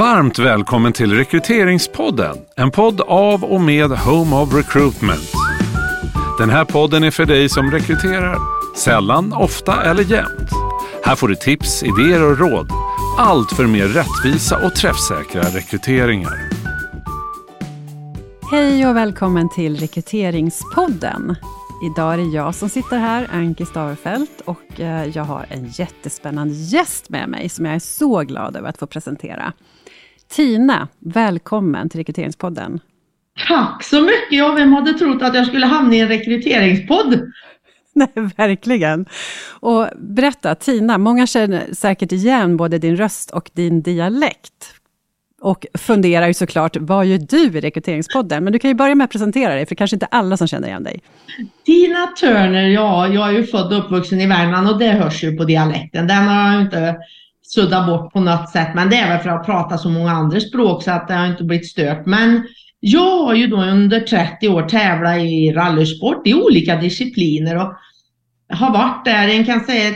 Varmt 0.00 0.38
välkommen 0.38 0.92
till 0.92 1.12
Rekryteringspodden, 1.12 2.36
en 2.56 2.70
podd 2.70 3.00
av 3.00 3.44
och 3.44 3.60
med 3.60 3.90
Home 3.90 4.36
of 4.36 4.54
Recruitment. 4.54 5.32
Den 6.38 6.50
här 6.50 6.64
podden 6.64 7.04
är 7.04 7.10
för 7.10 7.24
dig 7.24 7.48
som 7.48 7.70
rekryterar, 7.70 8.38
sällan, 8.76 9.32
ofta 9.32 9.82
eller 9.82 10.02
jämt. 10.02 10.50
Här 11.04 11.16
får 11.16 11.28
du 11.28 11.34
tips, 11.34 11.82
idéer 11.82 12.30
och 12.30 12.38
råd. 12.38 12.70
Allt 13.18 13.52
för 13.52 13.66
mer 13.66 13.88
rättvisa 13.88 14.66
och 14.66 14.74
träffsäkra 14.74 15.42
rekryteringar. 15.42 16.50
Hej 18.50 18.86
och 18.86 18.96
välkommen 18.96 19.48
till 19.48 19.76
Rekryteringspodden. 19.76 21.36
Idag 21.82 22.12
är 22.12 22.16
det 22.16 22.22
jag 22.22 22.54
som 22.54 22.68
sitter 22.68 22.98
här, 22.98 23.28
Anki 23.32 23.66
Starfelt, 23.66 24.40
och 24.44 24.80
eh, 24.80 25.06
jag 25.06 25.24
har 25.24 25.46
en 25.48 25.68
jättespännande 25.68 26.54
gäst 26.54 27.08
med 27.08 27.28
mig, 27.28 27.48
som 27.48 27.64
jag 27.64 27.74
är 27.74 27.78
så 27.78 28.20
glad 28.20 28.56
över 28.56 28.68
att 28.68 28.78
få 28.78 28.86
presentera. 28.86 29.52
Tina, 30.30 30.88
välkommen 30.98 31.88
till 31.88 32.00
Rekryteringspodden. 32.00 32.80
Tack 33.48 33.84
så 33.84 34.00
mycket! 34.00 34.30
Ja, 34.30 34.52
vem 34.52 34.72
hade 34.72 34.92
trott 34.92 35.22
att 35.22 35.34
jag 35.34 35.46
skulle 35.46 35.66
hamna 35.66 35.94
i 35.94 36.00
en 36.00 36.08
rekryteringspodd? 36.08 37.20
Nej, 37.92 38.08
verkligen. 38.36 39.06
Och 39.60 39.88
berätta, 39.96 40.54
Tina, 40.54 40.98
många 40.98 41.26
känner 41.26 41.74
säkert 41.74 42.12
igen 42.12 42.56
både 42.56 42.78
din 42.78 42.96
röst 42.96 43.30
och 43.30 43.50
din 43.54 43.82
dialekt. 43.82 44.74
Och 45.40 45.66
funderar 45.74 46.26
ju 46.26 46.34
såklart, 46.34 46.76
vad 46.76 47.06
gör 47.06 47.18
du 47.18 47.58
i 47.58 47.60
Rekryteringspodden? 47.60 48.44
Men 48.44 48.52
du 48.52 48.58
kan 48.58 48.70
ju 48.70 48.74
börja 48.74 48.94
med 48.94 49.04
att 49.04 49.10
presentera 49.10 49.54
dig, 49.54 49.66
för 49.66 49.74
kanske 49.74 49.96
inte 49.96 50.06
alla 50.06 50.36
som 50.36 50.46
känner 50.46 50.68
igen 50.68 50.84
dig. 50.84 51.00
Tina 51.66 52.06
Turner, 52.06 52.68
ja, 52.68 53.08
jag 53.08 53.28
är 53.28 53.32
ju 53.32 53.46
född 53.46 53.72
och 53.72 53.84
uppvuxen 53.84 54.20
i 54.20 54.26
Värmland 54.26 54.70
och 54.70 54.78
det 54.78 54.90
hörs 54.90 55.24
ju 55.24 55.36
på 55.36 55.44
dialekten. 55.44 56.06
Den 56.06 56.28
har 56.28 56.52
jag 56.52 56.62
inte 56.62 56.96
sudda 57.54 57.86
bort 57.86 58.12
på 58.12 58.20
något 58.20 58.50
sätt, 58.50 58.68
men 58.74 58.90
det 58.90 58.96
är 58.96 59.08
väl 59.08 59.22
för 59.22 59.30
att 59.30 59.46
prata 59.46 59.78
så 59.78 59.88
många 59.90 60.10
andra 60.10 60.40
språk 60.40 60.82
så 60.82 60.90
att 60.90 61.08
det 61.08 61.14
har 61.14 61.26
inte 61.26 61.44
blivit 61.44 61.70
stört. 61.70 62.06
Men 62.06 62.42
jag 62.80 63.24
har 63.24 63.34
ju 63.34 63.46
då 63.46 63.56
under 63.56 64.00
30 64.00 64.48
år 64.48 64.62
tävlat 64.62 65.18
i 65.18 65.52
rallysport 65.52 66.26
i 66.26 66.34
olika 66.34 66.76
discipliner 66.76 67.56
och 67.56 67.74
har 68.48 68.72
varit 68.72 69.04
där, 69.04 69.28
en 69.28 69.44
kan 69.44 69.60
säga 69.60 69.94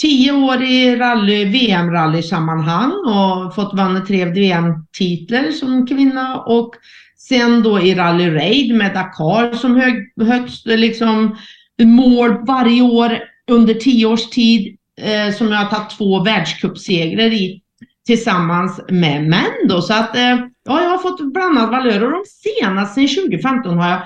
10 0.00 0.32
år 0.32 0.62
i 0.62 0.96
rally, 0.96 1.44
VM-rallysammanhang 1.44 2.92
och 3.06 3.54
fått 3.54 3.74
vinna 3.74 4.00
tre 4.00 4.24
VM-titlar 4.24 5.50
som 5.50 5.86
kvinna 5.86 6.40
och 6.40 6.74
sen 7.18 7.62
då 7.62 7.80
i 7.80 7.94
rally 7.94 8.30
raid 8.30 8.74
med 8.74 8.94
Dakar 8.94 9.54
som 9.54 9.76
hög, 9.76 9.94
högst 10.26 10.66
liksom 10.66 11.36
mål 11.82 12.44
varje 12.46 12.82
år 12.82 13.18
under 13.50 13.74
10 13.74 14.06
års 14.06 14.30
tid 14.30 14.76
eh, 15.00 15.34
som 15.34 15.52
jag 15.52 15.58
har 15.58 15.70
tagit 15.70 15.90
två 15.90 16.22
världscupsegrar 16.22 17.32
i 17.32 17.62
tillsammans 18.06 18.80
med 18.88 19.24
män 19.24 19.68
då. 19.68 19.82
Så 19.82 19.94
att 19.94 20.16
eh, 20.16 20.36
ja, 20.64 20.82
jag 20.82 20.88
har 20.88 20.98
fått 20.98 21.32
blandad 21.32 21.70
valör 21.70 22.04
och 22.04 22.10
de 22.10 22.24
senaste, 22.26 22.94
sen 22.94 23.24
2015 23.24 23.78
har 23.78 23.90
jag 23.90 24.02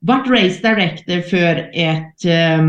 varit 0.00 0.28
race 0.28 0.68
director 0.68 1.20
för 1.20 1.70
ett 1.74 2.24
eh, 2.24 2.64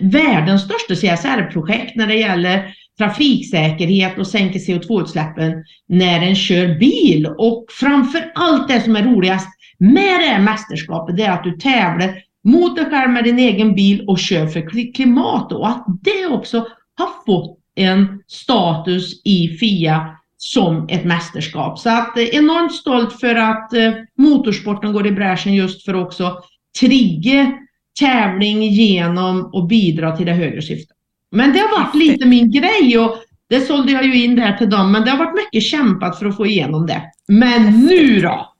världens 0.00 0.62
största 0.62 0.94
CSR-projekt 0.94 1.96
när 1.96 2.06
det 2.06 2.14
gäller 2.14 2.74
trafiksäkerhet 2.98 4.18
och 4.18 4.26
sänka 4.26 4.58
CO2-utsläppen 4.58 5.64
när 5.88 6.22
en 6.22 6.36
kör 6.36 6.78
bil. 6.78 7.26
Och 7.38 7.66
framför 7.70 8.32
allt 8.34 8.68
det 8.68 8.80
som 8.80 8.96
är 8.96 9.02
roligast 9.02 9.48
med 9.78 10.20
det 10.20 10.26
här 10.26 10.40
mästerskapet, 10.40 11.16
det 11.16 11.22
är 11.22 11.32
att 11.32 11.44
du 11.44 11.52
tävlar 11.52 12.14
mot 12.44 12.76
dig 12.76 12.84
själv 12.84 13.10
med 13.10 13.24
din 13.24 13.38
egen 13.38 13.74
bil 13.74 14.04
och 14.08 14.18
kör 14.18 14.46
för 14.46 14.92
klimat 14.94 15.52
och 15.52 15.68
att 15.68 15.86
det 16.02 16.26
också 16.26 16.66
har 16.98 17.24
fått 17.26 17.58
en 17.74 18.22
status 18.26 19.20
i 19.24 19.48
FIA 19.48 20.18
som 20.36 20.88
ett 20.88 21.04
mästerskap. 21.04 21.78
Så 21.78 21.90
att 21.90 22.18
eh, 22.18 22.24
enormt 22.24 22.74
stolt 22.74 23.20
för 23.20 23.34
att 23.34 23.72
eh, 23.72 23.92
motorsporten 24.16 24.92
går 24.92 25.06
i 25.06 25.12
bräschen 25.12 25.54
just 25.54 25.84
för 25.84 25.94
också 25.94 26.38
trigga 26.80 27.52
tävling 28.00 28.62
genom 28.62 29.54
att 29.54 29.68
bidra 29.68 30.16
till 30.16 30.26
det 30.26 30.32
högre 30.32 30.62
syftet. 30.62 30.96
Men 31.30 31.52
det 31.52 31.58
har 31.58 31.80
varit 31.80 31.94
lite 31.94 32.26
min 32.26 32.50
grej 32.50 32.98
och 32.98 33.16
det 33.48 33.60
sålde 33.60 33.92
jag 33.92 34.04
ju 34.04 34.24
in 34.24 34.36
där 34.36 34.52
till 34.52 34.70
dem, 34.70 34.92
men 34.92 35.04
det 35.04 35.10
har 35.10 35.18
varit 35.18 35.34
mycket 35.34 35.62
kämpat 35.62 36.18
för 36.18 36.26
att 36.26 36.36
få 36.36 36.46
igenom 36.46 36.86
det. 36.86 37.02
Men 37.28 37.86
nu 37.86 38.20
då? 38.20 38.54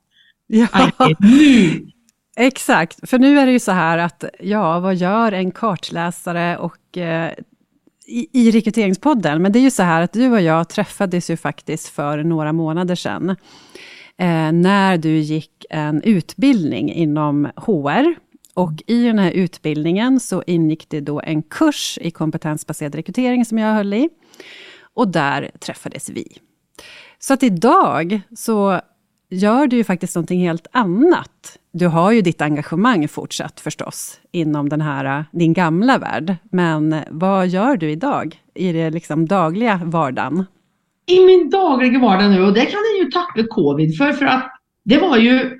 Ja. 0.46 0.68
Nu! 1.18 1.86
Exakt, 2.36 3.10
för 3.10 3.18
nu 3.18 3.38
är 3.38 3.46
det 3.46 3.52
ju 3.52 3.58
så 3.58 3.72
här 3.72 3.98
att, 3.98 4.24
ja, 4.40 4.80
vad 4.80 4.94
gör 4.94 5.32
en 5.32 5.50
kartläsare 5.50 6.56
och 6.56 6.98
eh, 6.98 7.32
i, 8.08 8.28
i 8.32 8.50
rekryteringspodden, 8.50 9.42
men 9.42 9.52
det 9.52 9.58
är 9.58 9.60
ju 9.60 9.70
så 9.70 9.82
här 9.82 10.02
att 10.02 10.12
du 10.12 10.32
och 10.32 10.40
jag 10.40 10.68
träffades 10.68 11.30
ju 11.30 11.36
faktiskt 11.36 11.88
för 11.88 12.22
några 12.24 12.52
månader 12.52 12.94
sedan, 12.94 13.30
eh, 14.18 14.52
när 14.52 14.98
du 14.98 15.18
gick 15.18 15.66
en 15.70 16.02
utbildning 16.02 16.92
inom 16.92 17.48
HR, 17.56 18.14
och 18.58 18.72
i 18.86 19.02
den 19.02 19.18
här 19.18 19.30
utbildningen 19.30 20.20
så 20.20 20.42
ingick 20.46 20.88
det 20.88 21.00
då 21.00 21.20
en 21.20 21.42
kurs 21.42 21.98
i 22.00 22.10
kompetensbaserad 22.10 22.94
rekrytering 22.94 23.44
som 23.44 23.58
jag 23.58 23.74
höll 23.74 23.94
i. 23.94 24.08
Och 24.94 25.08
där 25.08 25.50
träffades 25.60 26.10
vi. 26.10 26.38
Så 27.18 27.34
att 27.34 27.42
idag 27.42 28.20
så 28.36 28.80
gör 29.30 29.66
du 29.66 29.76
ju 29.76 29.84
faktiskt 29.84 30.14
någonting 30.14 30.40
helt 30.40 30.66
annat. 30.72 31.58
Du 31.78 31.86
har 31.86 32.12
ju 32.12 32.22
ditt 32.22 32.42
engagemang 32.42 33.08
fortsatt 33.08 33.60
förstås, 33.60 34.20
inom 34.32 34.68
den 34.68 34.80
här, 34.80 35.18
äh, 35.18 35.24
din 35.32 35.52
gamla 35.52 35.98
värld. 35.98 36.36
Men 36.50 36.94
vad 37.10 37.48
gör 37.48 37.76
du 37.76 37.90
idag, 37.90 38.40
i 38.54 38.72
det 38.72 38.90
liksom 38.90 39.26
dagliga 39.26 39.80
vardagen? 39.84 40.44
I 41.06 41.26
min 41.26 41.50
dagliga 41.50 41.98
vardag 41.98 42.30
nu, 42.30 42.44
och 42.44 42.52
det 42.52 42.60
kan 42.60 42.80
jag 42.94 43.04
ju 43.04 43.10
tacka 43.10 43.48
covid 43.48 43.96
för, 43.96 44.12
för 44.12 44.26
att 44.26 44.50
det 44.84 44.98
var 44.98 45.16
ju 45.16 45.50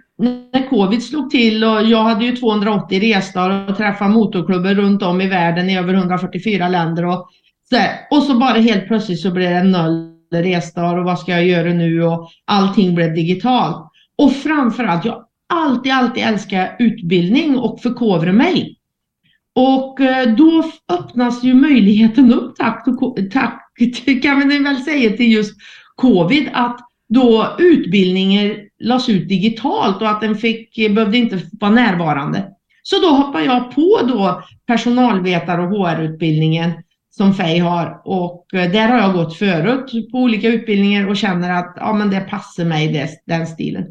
när 0.52 0.68
covid 0.70 1.02
slog 1.02 1.30
till 1.30 1.64
och 1.64 1.82
jag 1.82 2.02
hade 2.02 2.24
ju 2.24 2.36
280 2.36 3.00
resdagar 3.00 3.70
och 3.70 3.76
träffade 3.76 4.10
motorklubbar 4.10 4.74
runt 4.74 5.02
om 5.02 5.20
i 5.20 5.28
världen 5.28 5.70
i 5.70 5.78
över 5.78 5.94
144 5.94 6.68
länder 6.68 7.04
och 7.04 7.28
så, 7.70 7.76
och 8.10 8.22
så 8.22 8.38
bara 8.38 8.58
helt 8.58 8.86
plötsligt 8.86 9.20
så 9.20 9.30
blev 9.30 9.50
det 9.50 9.62
noll 9.62 10.14
resdagar 10.32 10.98
och 10.98 11.04
vad 11.04 11.18
ska 11.18 11.32
jag 11.32 11.46
göra 11.46 11.72
nu 11.72 12.02
och 12.02 12.28
allting 12.44 12.94
blev 12.94 13.14
digitalt. 13.14 13.90
Och 14.18 14.32
framförallt, 14.32 15.04
jag 15.04 15.27
alltid, 15.48 15.92
alltid 15.92 16.24
älskar 16.24 16.76
utbildning 16.78 17.58
och 17.58 17.80
förkovra 17.80 18.32
mig. 18.32 18.78
Och 19.54 20.00
eh, 20.00 20.34
då 20.34 20.64
öppnas 20.88 21.44
ju 21.44 21.54
möjligheten 21.54 22.32
upp, 22.32 22.56
tack, 22.56 22.84
tack 23.32 23.72
kan 24.22 24.38
man 24.38 24.64
väl 24.64 24.82
säga 24.82 25.16
till 25.16 25.32
just 25.32 25.56
covid, 25.94 26.48
att 26.52 26.80
då 27.08 27.56
utbildningar 27.58 28.56
lades 28.78 29.08
ut 29.08 29.28
digitalt 29.28 30.02
och 30.02 30.08
att 30.08 30.20
den 30.20 30.36
fick, 30.36 30.76
behövde 30.76 31.18
inte 31.18 31.40
vara 31.60 31.70
närvarande. 31.70 32.48
Så 32.82 33.00
då 33.00 33.08
hoppade 33.08 33.44
jag 33.44 33.74
på 33.74 34.00
då 34.08 34.42
personalvetare 34.66 35.62
och 35.62 35.68
HR-utbildningen 35.68 36.72
som 37.10 37.34
FEI 37.34 37.58
har 37.58 38.00
och 38.04 38.54
eh, 38.54 38.70
där 38.72 38.88
har 38.88 38.98
jag 38.98 39.12
gått 39.12 39.36
förut 39.36 40.10
på 40.12 40.18
olika 40.18 40.48
utbildningar 40.48 41.08
och 41.08 41.16
känner 41.16 41.50
att 41.50 41.72
ja, 41.76 41.92
men 41.92 42.10
det 42.10 42.20
passar 42.20 42.64
mig, 42.64 42.88
det, 42.88 43.08
den 43.26 43.46
stilen. 43.46 43.84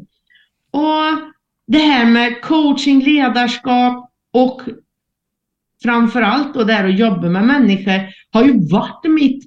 Och 0.70 1.37
det 1.68 1.78
här 1.78 2.06
med 2.06 2.42
coaching, 2.42 3.04
ledarskap 3.04 4.10
och 4.32 4.62
framförallt 5.82 6.56
allt 6.56 6.66
det 6.66 6.72
här 6.72 6.88
att 6.88 6.98
jobba 6.98 7.28
med 7.28 7.44
människor 7.44 8.00
har 8.30 8.44
ju 8.44 8.68
varit 8.68 9.04
mitt 9.04 9.44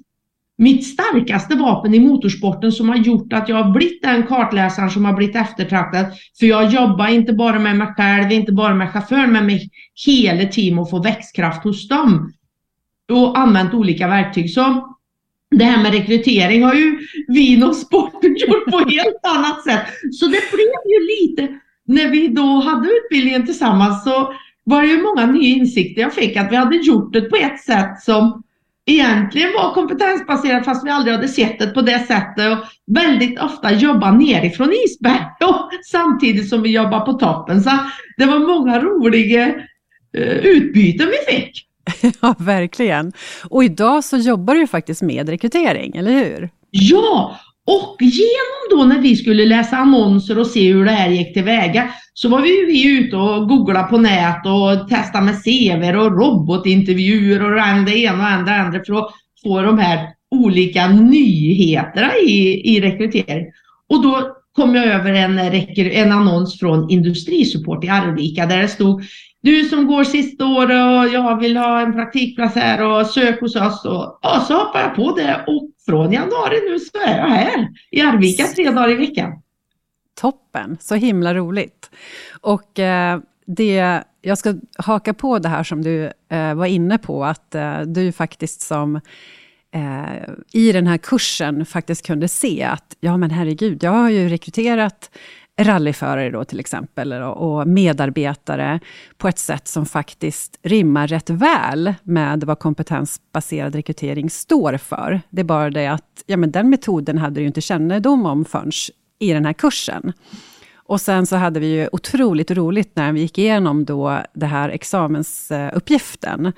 mitt 0.58 0.86
starkaste 0.86 1.54
vapen 1.54 1.94
i 1.94 2.00
motorsporten 2.00 2.72
som 2.72 2.88
har 2.88 2.96
gjort 2.96 3.32
att 3.32 3.48
jag 3.48 3.56
har 3.56 3.70
blivit 3.70 4.02
den 4.02 4.26
kartläsaren 4.26 4.90
som 4.90 5.04
har 5.04 5.12
blivit 5.12 5.36
eftertraktad. 5.36 6.06
För 6.38 6.46
jag 6.46 6.70
jobbar 6.70 7.08
inte 7.08 7.32
bara 7.32 7.58
med 7.58 7.76
mig 7.76 7.94
själv, 7.96 8.32
inte 8.32 8.52
bara 8.52 8.74
med 8.74 8.92
chauffören, 8.92 9.32
men 9.32 9.46
med 9.46 9.60
hela 10.06 10.48
team 10.48 10.78
och 10.78 10.90
få 10.90 11.02
växtkraft 11.02 11.64
hos 11.64 11.88
dem. 11.88 12.32
Och 13.12 13.38
använt 13.38 13.74
olika 13.74 14.08
verktyg. 14.08 14.50
Så 14.50 14.94
det 15.50 15.64
här 15.64 15.82
med 15.82 15.92
rekrytering 15.92 16.62
har 16.62 16.74
ju 16.74 16.98
vi 17.28 17.52
inom 17.52 17.74
sporten 17.74 18.36
gjort 18.36 18.70
på 18.70 18.78
helt 18.78 19.20
annat 19.36 19.64
sätt. 19.64 19.86
Så 20.12 20.26
det 20.26 20.40
blev 20.52 20.74
ju 20.86 21.06
lite, 21.20 21.58
när 21.88 22.08
vi 22.08 22.28
då 22.28 22.60
hade 22.60 22.88
utbildningen 22.88 23.46
tillsammans 23.46 24.04
så 24.04 24.34
var 24.64 24.82
det 24.82 24.88
ju 24.88 25.02
många 25.02 25.26
nya 25.26 25.56
insikter 25.56 26.02
jag 26.02 26.14
fick 26.14 26.36
att 26.36 26.52
vi 26.52 26.56
hade 26.56 26.76
gjort 26.76 27.12
det 27.12 27.20
på 27.20 27.36
ett 27.36 27.60
sätt 27.60 28.00
som 28.02 28.42
egentligen 28.86 29.52
var 29.52 29.74
kompetensbaserat 29.74 30.64
fast 30.64 30.86
vi 30.86 30.90
aldrig 30.90 31.14
hade 31.14 31.28
sett 31.28 31.58
det 31.58 31.66
på 31.66 31.80
det 31.80 32.06
sättet 32.06 32.58
och 32.58 32.64
väldigt 32.86 33.40
ofta 33.40 33.72
jobba 33.72 34.12
nerifrån 34.12 34.72
isberg 34.86 35.20
och 35.44 35.70
samtidigt 35.84 36.48
som 36.48 36.62
vi 36.62 36.70
jobbar 36.70 37.00
på 37.00 37.12
toppen. 37.12 37.62
Så 37.62 37.70
det 38.16 38.26
var 38.26 38.38
många 38.38 38.80
roliga 38.80 39.46
uh, 40.18 40.36
utbyten 40.36 41.06
vi 41.06 41.34
fick. 41.34 41.68
Ja, 42.20 42.34
verkligen. 42.38 43.12
Och 43.48 43.64
idag 43.64 44.04
så 44.04 44.16
jobbar 44.16 44.54
du 44.54 44.66
faktiskt 44.66 45.02
med 45.02 45.28
rekrytering, 45.28 45.96
eller 45.96 46.12
hur? 46.12 46.50
Ja, 46.70 47.36
och 47.66 47.96
genom 48.00 48.60
då 48.70 48.84
när 48.84 48.98
vi 48.98 49.16
skulle 49.16 49.44
läsa 49.44 49.76
annonser 49.76 50.38
och 50.38 50.46
se 50.46 50.72
hur 50.72 50.84
det 50.84 50.90
här 50.90 51.10
gick 51.10 51.34
tillväga 51.34 51.88
så 52.14 52.28
var 52.28 52.40
vi, 52.40 52.64
vi 52.66 52.98
ute 52.98 53.16
och 53.16 53.48
googlade 53.48 53.88
på 53.88 53.98
nät 53.98 54.46
och 54.46 54.88
testade 54.88 55.24
med 55.24 55.42
CV 55.44 55.98
och 55.98 56.18
robotintervjuer 56.18 57.52
och 57.52 57.60
än 57.60 57.84
det 57.84 57.98
ena 57.98 58.24
och 58.24 58.30
än 58.30 58.44
det 58.44 58.54
andra 58.54 58.84
för 58.84 58.94
att 58.94 59.10
få 59.42 59.62
de 59.62 59.78
här 59.78 60.08
olika 60.30 60.88
nyheterna 60.88 62.16
i, 62.16 62.62
i 62.76 62.80
rekrytering. 62.80 63.46
Och 63.88 64.02
då 64.02 64.36
kom 64.52 64.74
jag 64.74 64.86
över 64.86 65.12
en, 65.12 65.38
en 65.76 66.12
annons 66.12 66.58
från 66.58 66.90
Industrisupport 66.90 67.84
i 67.84 67.88
Arvika 67.88 68.46
där 68.46 68.58
det 68.58 68.68
stod 68.68 69.02
du 69.42 69.64
som 69.64 69.86
går 69.86 70.04
sista 70.04 70.46
året 70.46 70.70
och 70.70 71.14
jag 71.14 71.40
vill 71.40 71.56
ha 71.56 71.80
en 71.80 71.92
praktikplats 71.92 72.54
här 72.54 72.84
och 72.84 73.06
sök 73.06 73.40
hos 73.40 73.56
oss. 73.56 73.84
Och, 73.84 74.18
ja, 74.22 74.44
så 74.48 74.54
hoppade 74.54 74.84
jag 74.84 74.94
på 74.94 75.16
det 75.16 75.44
och 75.46 75.70
från 75.86 76.12
januari 76.12 76.70
nu 76.70 76.78
så 76.78 76.98
är 76.98 77.18
jag 77.18 77.26
här 77.26 77.68
i 77.90 78.00
Arvika 78.00 78.46
tre 78.46 78.70
dagar 78.70 78.90
i 78.90 78.94
veckan. 78.94 79.42
Toppen, 80.20 80.76
så 80.80 80.94
himla 80.94 81.34
roligt. 81.34 81.90
Och 82.40 82.78
eh, 82.78 83.20
det, 83.46 84.02
jag 84.22 84.38
ska 84.38 84.54
haka 84.76 85.14
på 85.14 85.38
det 85.38 85.48
här 85.48 85.62
som 85.62 85.82
du 85.82 86.12
eh, 86.28 86.54
var 86.54 86.66
inne 86.66 86.98
på, 86.98 87.24
att 87.24 87.54
eh, 87.54 87.80
du 87.80 88.12
faktiskt 88.12 88.60
som 88.60 88.96
eh, 89.74 90.22
i 90.52 90.72
den 90.72 90.86
här 90.86 90.98
kursen 90.98 91.66
faktiskt 91.66 92.06
kunde 92.06 92.28
se 92.28 92.62
att, 92.62 92.96
ja 93.00 93.16
men 93.16 93.30
herregud, 93.30 93.82
jag 93.82 93.90
har 93.90 94.10
ju 94.10 94.28
rekryterat 94.28 95.10
rallyförare 95.60 96.30
då 96.30 96.44
till 96.44 96.60
exempel, 96.60 97.12
och 97.12 97.68
medarbetare 97.68 98.80
på 99.16 99.28
ett 99.28 99.38
sätt 99.38 99.68
som 99.68 99.86
faktiskt 99.86 100.58
rimmar 100.62 101.06
rätt 101.06 101.30
väl 101.30 101.94
med 102.02 102.44
vad 102.44 102.58
kompetensbaserad 102.58 103.74
rekrytering 103.74 104.30
står 104.30 104.76
för. 104.76 105.20
Det 105.30 105.40
är 105.40 105.44
bara 105.44 105.70
det 105.70 105.86
att 105.86 106.24
ja, 106.26 106.36
men 106.36 106.50
den 106.50 106.70
metoden 106.70 107.18
hade 107.18 107.40
du 107.40 107.46
inte 107.46 107.60
kännedom 107.60 108.26
om 108.26 108.44
förrän 108.44 108.70
i 109.18 109.32
den 109.32 109.44
här 109.44 109.52
kursen. 109.52 110.12
Och 110.74 111.00
sen 111.00 111.26
så 111.26 111.36
hade 111.36 111.60
vi 111.60 111.66
ju 111.66 111.88
otroligt 111.92 112.50
roligt 112.50 112.96
när 112.96 113.12
vi 113.12 113.20
gick 113.20 113.38
igenom 113.38 113.84
då 113.84 114.18
det 114.32 114.46
här 114.46 114.68
examensuppgiften, 114.68 116.52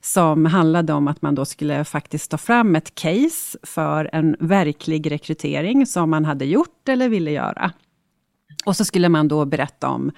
som 0.00 0.46
handlade 0.46 0.92
om 0.92 1.08
att 1.08 1.22
man 1.22 1.34
då 1.34 1.44
skulle 1.44 1.84
faktiskt 1.84 2.30
ta 2.30 2.38
fram 2.38 2.76
ett 2.76 2.94
case 2.94 3.58
för 3.62 4.10
en 4.12 4.36
verklig 4.40 5.10
rekrytering 5.10 5.86
som 5.86 6.10
man 6.10 6.24
hade 6.24 6.44
gjort 6.44 6.88
eller 6.88 7.08
ville 7.08 7.30
göra. 7.30 7.72
Och 8.64 8.76
så 8.76 8.84
skulle 8.84 9.08
man 9.08 9.28
då 9.28 9.44
berätta 9.44 9.88
om 9.88 10.12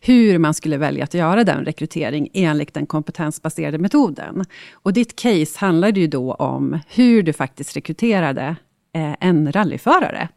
hur 0.00 0.38
man 0.38 0.54
skulle 0.54 0.76
välja 0.76 1.04
att 1.04 1.14
göra 1.14 1.44
den 1.44 1.64
rekrytering 1.64 2.28
enligt 2.32 2.74
den 2.74 2.86
kompetensbaserade 2.86 3.78
metoden. 3.78 4.44
Och 4.72 4.92
ditt 4.92 5.16
case 5.16 5.58
handlade 5.58 6.00
ju 6.00 6.06
då 6.06 6.34
om 6.34 6.78
hur 6.88 7.22
du 7.22 7.32
faktiskt 7.32 7.76
rekryterade 7.76 8.56
eh, 8.94 9.14
en 9.20 9.52
rallyförare. 9.52 10.28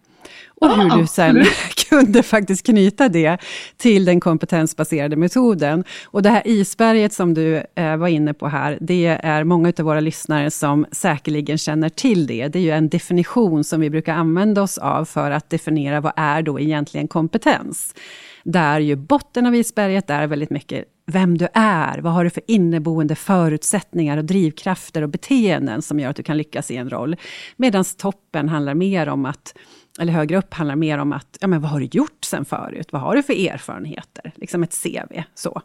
Och 0.62 0.70
hur 0.70 1.02
du 1.02 1.08
sen 1.08 1.46
kunde 1.90 2.24
faktiskt 2.24 2.66
knyta 2.66 3.10
det 3.10 3.38
till 3.78 4.06
den 4.06 4.20
kompetensbaserade 4.20 5.16
metoden. 5.16 5.84
Och 6.06 6.22
det 6.22 6.30
här 6.30 6.42
isberget 6.46 7.14
som 7.14 7.34
du 7.34 7.64
eh, 7.76 7.98
var 7.98 8.08
inne 8.08 8.34
på 8.34 8.48
här, 8.48 8.78
det 8.82 9.06
är 9.06 9.44
många 9.44 9.74
av 9.80 9.86
våra 9.86 10.00
lyssnare 10.00 10.52
som 10.52 10.86
säkerligen 10.92 11.58
känner 11.58 11.90
till 11.90 12.28
det. 12.28 12.48
Det 12.48 12.60
är 12.60 12.64
ju 12.64 12.72
en 12.72 12.90
definition 12.90 13.64
som 13.64 13.82
vi 13.82 13.90
brukar 13.90 14.14
använda 14.14 14.62
oss 14.62 14.78
av 14.78 15.06
för 15.06 15.32
att 15.32 15.50
definiera 15.50 16.02
vad 16.02 16.14
är 16.16 16.42
då 16.42 16.60
egentligen 16.60 17.08
kompetens. 17.08 17.96
Där 18.44 18.80
ju 18.80 18.96
botten 18.96 19.46
av 19.46 19.56
isberget 19.56 20.10
är 20.10 20.28
väldigt 20.28 20.50
mycket 20.50 20.86
vem 21.12 21.38
du 21.38 21.48
är, 21.54 21.98
vad 21.98 22.14
har 22.14 22.24
du 22.24 22.30
för 22.30 22.44
inneboende 22.48 23.16
förutsättningar 23.16 24.18
och 24.18 24.26
drivkrafter 24.26 25.02
och 25.02 25.10
beteenden 25.10 25.82
som 25.82 26.00
gör 26.00 26.10
att 26.10 26.16
du 26.16 26.24
kan 26.24 26.38
lyckas 26.38 26.72
i 26.72 26.76
en 26.76 26.90
roll. 26.90 27.16
Medan 27.56 27.84
toppen 27.98 28.50
handlar 28.50 28.74
mer 28.74 29.10
om 29.10 29.26
att 29.26 29.54
eller 30.00 30.14
högre 30.14 30.38
upp, 30.38 30.54
handlar 30.54 30.76
mer 30.76 30.98
om 30.98 31.14
att, 31.14 31.38
ja 31.40 31.48
men 31.48 31.62
vad 31.62 31.72
har 31.72 31.80
du 31.80 31.86
gjort 31.92 32.26
sen 32.26 32.46
förut? 32.46 32.88
Vad 32.92 33.02
har 33.02 33.16
du 33.16 33.24
för 33.24 33.50
erfarenheter? 33.50 34.32
Liksom 34.36 34.64
ett 34.64 34.84
CV. 34.84 35.22
så. 35.36 35.62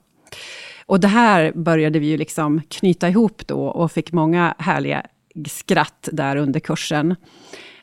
Och 0.87 1.01
det 1.01 1.09
här 1.09 1.53
började 1.53 1.99
vi 1.99 2.07
ju 2.07 2.17
liksom 2.17 2.61
knyta 2.69 3.09
ihop 3.09 3.47
då 3.47 3.67
och 3.67 3.93
fick 3.93 4.13
många 4.13 4.55
härliga 4.59 5.07
skratt 5.49 6.09
där 6.13 6.37
under 6.37 6.61
kursen. 6.61 7.17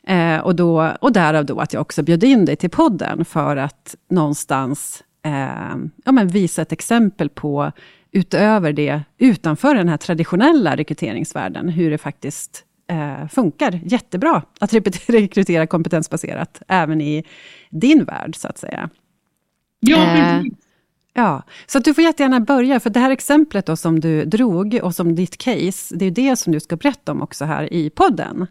Eh, 0.06 0.38
och, 0.38 0.56
då, 0.56 0.92
och 1.00 1.12
därav 1.12 1.46
då 1.46 1.60
att 1.60 1.72
jag 1.72 1.80
också 1.80 2.02
bjöd 2.02 2.24
in 2.24 2.44
dig 2.44 2.56
till 2.56 2.70
podden 2.70 3.24
för 3.24 3.56
att 3.56 3.94
någonstans 4.10 5.02
eh, 5.22 5.76
ja, 6.04 6.12
men 6.12 6.28
visa 6.28 6.62
ett 6.62 6.72
exempel 6.72 7.28
på, 7.28 7.72
utöver 8.12 8.72
det, 8.72 9.02
utanför 9.18 9.74
den 9.74 9.88
här 9.88 9.96
traditionella 9.96 10.76
rekryteringsvärlden, 10.76 11.68
hur 11.68 11.90
det 11.90 11.98
faktiskt 11.98 12.64
eh, 12.90 13.28
funkar 13.28 13.80
jättebra 13.84 14.42
att 14.60 14.72
rekrytera 15.08 15.66
kompetensbaserat, 15.66 16.62
även 16.68 17.00
i 17.00 17.24
din 17.70 18.04
värld, 18.04 18.36
så 18.36 18.48
att 18.48 18.58
säga. 18.58 18.90
Ja, 19.80 20.16
eh, 20.16 20.42
Ja, 21.12 21.42
så 21.66 21.78
du 21.78 21.94
får 21.94 22.04
jättegärna 22.04 22.40
börja, 22.40 22.80
för 22.80 22.90
det 22.90 23.00
här 23.00 23.10
exemplet 23.10 23.66
då 23.66 23.76
som 23.76 24.00
du 24.00 24.24
drog, 24.24 24.80
och 24.82 24.94
som 24.94 25.14
ditt 25.14 25.36
case, 25.38 25.96
det 25.96 26.04
är 26.04 26.10
det 26.10 26.36
som 26.36 26.52
du 26.52 26.60
ska 26.60 26.76
berätta 26.76 27.12
om 27.12 27.22
också 27.22 27.44
här 27.44 27.72
i 27.72 27.90
podden. 27.90 28.46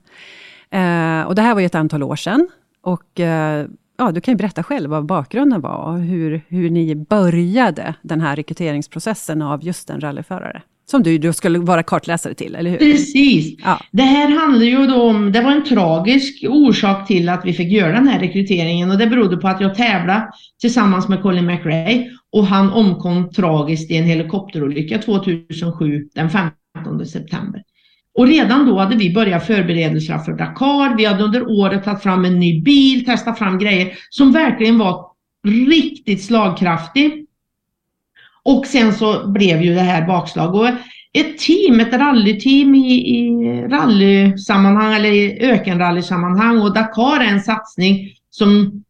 Eh, 0.69 1.21
och 1.21 1.36
det 1.36 1.42
här 1.42 1.54
var 1.54 1.60
ju 1.60 1.66
ett 1.66 1.75
antal 1.75 2.04
år 2.04 2.16
sedan, 2.16 2.50
och 2.81 3.19
eh, 3.19 3.68
ja, 4.00 4.12
du 4.12 4.22
kan 4.22 4.31
ju 4.31 4.38
berätta 4.38 4.63
själv 4.63 4.90
vad 4.90 5.06
bakgrunden 5.06 5.62
var, 5.62 5.78
och 5.78 6.00
hur, 6.00 6.42
hur 6.48 6.69
ni 6.69 6.96
började 6.96 7.96
den 8.01 8.22
här 8.22 8.36
rekryteringsprocessen 8.36 9.42
av 9.42 9.63
just 9.63 9.90
en 9.90 10.01
rallyförare. 10.01 10.62
Som 10.86 11.04
du 11.04 11.18
då 11.18 11.34
skulle 11.34 11.60
vara 11.60 11.84
kartläsare 11.84 12.34
till, 12.34 12.56
eller 12.56 12.72
hur? 12.72 12.78
Precis. 12.78 13.60
Ja. 13.63 13.80
Det 13.92 14.04
här 14.04 14.30
handlar 14.30 14.66
ju 14.66 14.88
då 14.88 15.01
om, 15.01 15.31
det 15.31 15.42
var 15.42 15.51
en 15.51 15.63
tragisk 15.63 16.46
orsak 16.50 17.07
till 17.07 17.30
att 17.30 17.46
vi 17.46 17.54
fick 17.54 17.72
göra 17.72 17.92
den 17.92 18.07
här 18.07 18.19
rekryteringen 18.19 18.92
och 18.92 18.98
det 18.98 19.07
berodde 19.07 19.38
på 19.38 19.48
att 19.48 19.62
jag 19.62 19.75
tävlade 19.75 20.30
tillsammans 20.62 21.07
med 21.07 21.22
Colin 21.22 21.45
McRae 21.45 22.10
och 22.31 22.45
han 22.45 22.72
omkom 22.72 23.30
tragiskt 23.30 23.92
i 23.92 23.98
en 23.98 24.06
helikopterolycka 24.06 24.98
2007 24.98 26.10
den 26.16 26.30
15 26.30 27.06
september. 27.06 27.63
Och 28.19 28.27
redan 28.27 28.66
då 28.66 28.80
hade 28.80 28.95
vi 28.95 29.13
börjat 29.13 29.48
förberedelserna 29.48 30.19
för 30.19 30.33
Dakar. 30.33 30.98
Vi 30.98 31.06
hade 31.06 31.24
under 31.24 31.50
året 31.50 31.83
tagit 31.83 32.04
fram 32.04 32.25
en 32.25 32.39
ny 32.39 32.62
bil, 32.62 33.06
testat 33.06 33.38
fram 33.38 33.60
grejer 33.60 33.94
som 34.10 34.31
verkligen 34.31 34.77
var 34.77 35.06
riktigt 35.48 36.24
slagkraftig. 36.24 37.25
Och 38.44 38.66
sen 38.66 38.94
så 38.94 39.27
blev 39.27 39.62
ju 39.62 39.74
det 39.74 39.81
här 39.81 40.07
bakslag. 40.07 40.56
Och 40.56 40.68
ett 41.13 41.38
team, 41.38 41.80
ett 41.80 41.94
rallyteam 41.94 42.75
i, 42.75 43.18
i 43.18 43.31
rallysammanhang 43.68 44.94
eller 44.94 45.12
i 45.12 45.39
ökenrallysammanhang 45.42 46.62
och 46.62 46.74
Dakar 46.74 47.19
är 47.19 47.33
en 47.33 47.42
satsning 47.42 48.10
som 48.30 48.83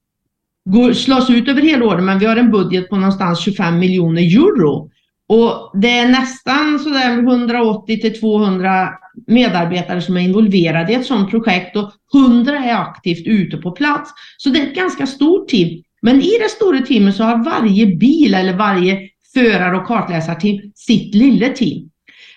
går, 0.70 0.94
slås 0.94 1.30
ut 1.30 1.48
över 1.48 1.62
hela 1.62 1.86
året 1.86 2.04
men 2.04 2.20
vi 2.20 2.26
har 2.26 2.36
en 2.36 2.52
budget 2.52 2.90
på 2.90 2.96
någonstans 2.96 3.40
25 3.40 3.80
miljoner 3.80 4.22
euro. 4.22 4.90
Och 5.30 5.72
det 5.74 5.98
är 5.98 6.10
nästan 6.10 6.80
sådär 6.80 7.20
180 7.20 8.02
till 8.02 8.20
200 8.20 8.90
medarbetare 9.28 10.02
som 10.02 10.18
är 10.18 10.22
involverade 10.22 10.92
i 10.92 10.96
ett 10.96 11.06
sådant 11.06 11.30
projekt 11.30 11.76
och 11.76 11.92
100 12.14 12.58
är 12.58 12.76
aktivt 12.76 13.28
ute 13.28 13.58
på 13.58 13.72
plats. 13.72 14.12
Så 14.38 14.50
det 14.50 14.60
är 14.60 14.68
ett 14.68 14.76
ganska 14.76 15.08
stort 15.08 15.48
team. 15.48 15.84
Men 16.02 16.22
i 16.22 16.32
det 16.44 16.50
stora 16.50 16.80
teamet 16.80 17.16
så 17.16 17.24
har 17.24 17.44
varje 17.44 17.86
bil 17.86 18.34
eller 18.34 18.54
varje 18.54 19.00
förare 19.34 19.78
och 19.78 19.88
kartläsarteam 19.88 20.60
sitt 20.76 21.16
lilla 21.16 21.50
team. 21.50 21.90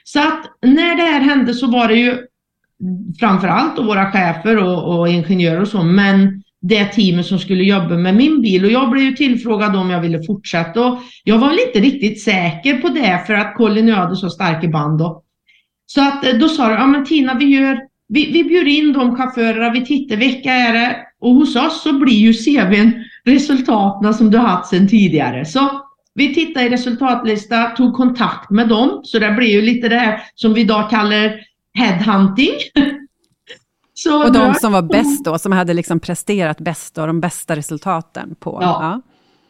Så 0.05 0.19
att 0.19 0.45
när 0.63 0.97
det 0.97 1.03
här 1.03 1.21
hände 1.21 1.55
så 1.55 1.67
var 1.67 1.89
det 1.89 1.95
ju 1.95 2.19
framförallt 3.19 3.79
våra 3.79 4.13
chefer 4.13 4.57
och, 4.57 4.99
och 4.99 5.09
ingenjörer 5.09 5.61
och 5.61 5.69
så, 5.69 5.83
men 5.83 6.43
det 6.63 6.85
teamet 6.85 7.27
som 7.27 7.39
skulle 7.39 7.65
jobba 7.65 7.97
med 7.97 8.15
min 8.15 8.43
bil 8.43 8.65
och 8.65 8.71
jag 8.71 8.91
blev 8.91 9.05
ju 9.05 9.13
tillfrågad 9.13 9.77
om 9.77 9.91
jag 9.91 10.01
ville 10.01 10.23
fortsätta 10.23 10.87
och 10.87 10.99
jag 11.25 11.39
var 11.39 11.67
inte 11.67 11.81
riktigt 11.81 12.23
säker 12.23 12.79
på 12.79 12.89
det 12.89 13.23
för 13.27 13.35
att 13.35 13.57
Colin 13.57 13.85
och 13.85 13.91
jag 13.91 13.97
hade 13.97 14.17
så 14.17 14.31
starka 14.31 14.69
band 14.69 14.99
då. 14.99 15.23
Så 15.87 16.01
att 16.01 16.27
eh, 16.27 16.35
då 16.35 16.49
sa 16.49 16.69
de, 16.69 16.75
ja 16.75 16.87
men 16.87 17.05
Tina 17.05 17.35
vi 17.35 17.45
gör, 17.45 17.79
vi, 18.09 18.33
vi 18.33 18.45
bjuder 18.45 18.71
in 18.71 18.93
de 18.93 19.17
chaufförerna, 19.17 19.71
vi 19.71 19.87
tittar 19.87 20.17
vilka 20.17 20.53
är 20.53 20.73
det 20.73 20.97
och 21.21 21.35
hos 21.35 21.57
oss 21.57 21.83
så 21.83 21.93
blir 21.93 22.17
ju 22.17 22.33
CVn 22.33 23.05
resultaten 23.25 24.15
som 24.15 24.31
du 24.31 24.39
haft 24.39 24.71
sedan 24.71 24.89
tidigare. 24.89 25.45
Så 25.45 25.71
vi 26.15 26.35
tittade 26.35 26.67
i 26.67 26.69
resultatlista, 26.69 27.67
tog 27.67 27.95
kontakt 27.95 28.51
med 28.51 28.69
dem, 28.69 29.01
så 29.05 29.19
det 29.19 29.31
blir 29.31 29.49
ju 29.49 29.63
lite 29.63 29.89
det 29.89 29.97
här 29.97 30.23
som 30.35 30.55
vi 30.55 30.61
idag 30.61 30.91
kallar 30.91 31.41
headhunting. 31.75 32.53
Så 34.03 34.25
och 34.25 34.33
de 34.33 34.55
som 34.55 34.73
var 34.73 34.83
bäst 34.83 35.25
då, 35.25 35.39
som 35.39 35.53
hade 35.53 35.75
liksom 35.75 36.01
presterat 36.01 36.61
bäst 36.61 36.99
och 36.99 37.07
de 37.07 37.21
bästa 37.21 37.57
resultaten 37.57 38.35
på... 38.41 38.59
Ja. 38.63 38.79
ja. 38.83 39.03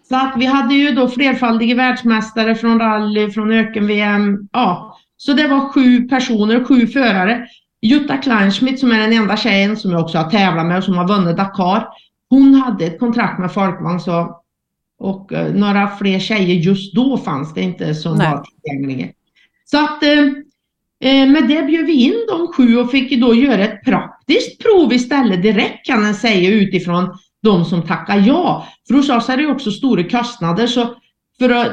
Så 0.09 0.17
att 0.17 0.35
vi 0.37 0.47
hade 0.47 0.75
ju 0.75 0.93
då 0.93 1.09
flerfaldiga 1.09 1.75
världsmästare 1.75 2.55
från 2.55 2.79
rally, 2.79 3.31
från 3.31 3.53
öken-VM. 3.53 4.49
Ja, 4.53 4.97
så 5.17 5.33
det 5.33 5.49
var 5.49 5.73
sju 5.73 6.09
personer, 6.09 6.65
sju 6.65 6.87
förare. 6.87 7.47
Jutta 7.83 8.17
Kleinschmidt 8.17 8.81
som 8.81 8.93
är 8.93 8.99
den 8.99 9.13
enda 9.13 9.37
tjejen 9.37 9.77
som 9.77 9.91
jag 9.91 10.01
också 10.01 10.19
har 10.19 10.31
tävlat 10.31 10.67
med 10.67 10.79
och 10.79 10.85
som 10.85 10.99
har 10.99 11.09
vunnit 11.09 11.37
Dakar. 11.37 11.89
Hon 12.31 12.55
hade 12.55 12.85
ett 12.85 12.99
kontrakt 12.99 13.39
med 13.39 13.53
Folkvagn 13.53 14.01
så 14.01 14.43
och 14.99 15.33
eh, 15.33 15.55
några 15.55 15.89
fler 15.89 16.19
tjejer 16.19 16.55
just 16.55 16.95
då 16.95 17.19
fanns 17.19 17.55
det 17.55 17.61
inte 17.61 17.95
som 17.95 18.19
Nej. 18.19 18.31
var 18.31 18.45
tillgängliga. 18.45 19.09
Så 19.65 19.85
att 19.85 20.03
Eh, 21.03 21.11
men 21.11 21.33
med 21.33 21.49
det 21.49 21.63
bjöd 21.63 21.87
vi 21.87 21.93
in 21.93 22.27
de 22.29 22.53
sju 22.53 22.77
och 22.77 22.91
fick 22.91 23.21
då 23.21 23.35
göra 23.35 23.65
ett 23.65 23.85
praktiskt 23.85 24.63
prov 24.63 24.93
istället 24.93 25.43
direkt 25.43 25.87
kan 25.87 26.03
man 26.03 26.15
säga 26.15 26.51
utifrån 26.51 27.19
de 27.43 27.65
som 27.65 27.83
tackar 27.83 28.19
ja. 28.27 28.69
För 28.89 28.95
hos 28.95 29.11
oss 29.11 29.29
är 29.29 29.37
det 29.37 29.47
också 29.47 29.71
stora 29.71 30.05
kostnader 30.09 30.67
så 30.67 30.95
för 31.39 31.51
att 31.51 31.71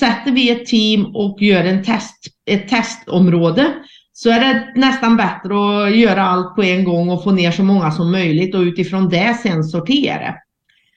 sätter 0.00 0.32
vi 0.32 0.50
ett 0.50 0.66
team 0.66 1.16
och 1.16 1.42
gör 1.42 1.64
en 1.64 1.84
test, 1.84 2.26
ett 2.46 2.68
testområde 2.68 3.74
så 4.12 4.30
är 4.30 4.40
det 4.40 4.72
nästan 4.80 5.16
bättre 5.16 5.54
att 5.54 5.96
göra 5.96 6.22
allt 6.22 6.54
på 6.54 6.62
en 6.62 6.84
gång 6.84 7.10
och 7.10 7.24
få 7.24 7.30
ner 7.30 7.50
så 7.50 7.62
många 7.62 7.90
som 7.90 8.12
möjligt 8.12 8.54
och 8.54 8.60
utifrån 8.60 9.08
det 9.08 9.36
sen 9.42 9.64
sortera. 9.64 10.34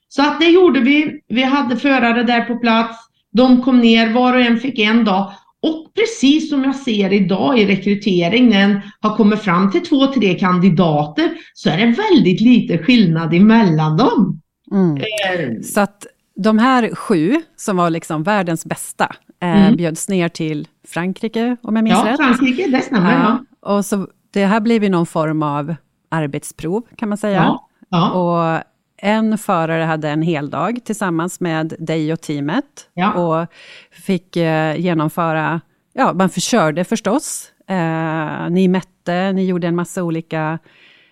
Så 0.08 0.22
att 0.22 0.39
det 0.39 0.50
gjorde 0.50 0.80
vi. 0.80 1.22
Vi 1.27 1.44
hade 1.44 1.77
förare 1.77 2.24
där 2.24 2.42
på 2.42 2.60
plats. 2.60 2.98
De 3.32 3.62
kom 3.62 3.80
ner, 3.80 4.13
var 4.13 4.34
och 4.34 4.42
en 4.42 4.60
fick 4.60 4.80
en 4.80 5.06
dag. 5.06 5.34
Och 5.65 5.93
precis 5.93 6.50
som 6.50 6.63
jag 6.63 6.75
ser 6.75 7.13
idag 7.13 7.60
i 7.60 7.65
rekrytering 7.65 8.50
när 8.50 8.62
en 8.62 8.81
har 9.01 9.17
kommit 9.17 9.41
fram 9.41 9.72
till 9.72 9.86
två, 9.86 10.07
tre 10.07 10.39
kandidater 10.39 11.31
så 11.53 11.69
är 11.69 11.77
det 11.77 11.86
väldigt 11.86 12.41
lite 12.41 12.77
skillnad 12.77 13.34
emellan 13.34 13.98
dem. 13.98 14.41
Mm. 14.72 14.98
Eh. 14.98 15.62
Så 15.62 15.81
att 15.81 16.05
de 16.36 16.60
här 16.60 16.95
sju 16.95 17.41
som 17.55 17.77
var 17.77 17.89
liksom 17.89 18.24
världens 18.24 18.65
bästa 18.65 19.15
eh, 19.41 19.65
mm. 19.65 19.75
bjöds 19.75 20.10
ner 20.10 20.29
till 20.29 20.67
Frankrike 20.88 21.57
om 21.62 21.75
jag 21.75 21.84
minns 21.84 22.00
ja, 22.05 22.12
rätt. 22.12 22.19
Ja, 22.19 22.25
Frankrike, 22.25 22.67
det 22.67 22.81
stämmer. 22.81 23.13
Ja. 23.13 23.39
ja. 23.62 23.75
Och 23.75 23.86
så, 23.86 24.07
det 24.34 24.45
här 24.45 24.60
blev 24.60 24.84
ju 24.84 24.89
någon 24.89 25.05
form 25.05 25.43
av 25.43 25.75
arbetsprov 26.10 26.84
kan 26.95 27.10
man 27.10 27.17
säga. 27.17 27.43
Ja. 27.43 27.69
ja. 27.89 28.12
Och 28.12 28.63
en 28.98 29.38
förare 29.38 29.84
hade 29.84 30.10
en 30.10 30.22
hel 30.22 30.50
dag 30.50 30.80
tillsammans 30.86 31.40
med 31.40 31.74
dig 31.80 32.14
och 32.14 32.22
teamet. 32.22 32.90
Ja. 32.94 33.14
Och 33.14 33.48
fick 33.92 34.36
eh, 34.36 34.75
genomföra, 34.80 35.62
ja 35.94 36.14
man 36.14 36.30
förkörde 36.30 36.84
förstås. 36.84 37.52
Eh, 37.68 38.50
ni 38.50 38.68
mätte, 38.68 39.32
ni 39.32 39.46
gjorde 39.46 39.68
en 39.68 39.75
massa 39.75 40.04
olika 40.04 40.60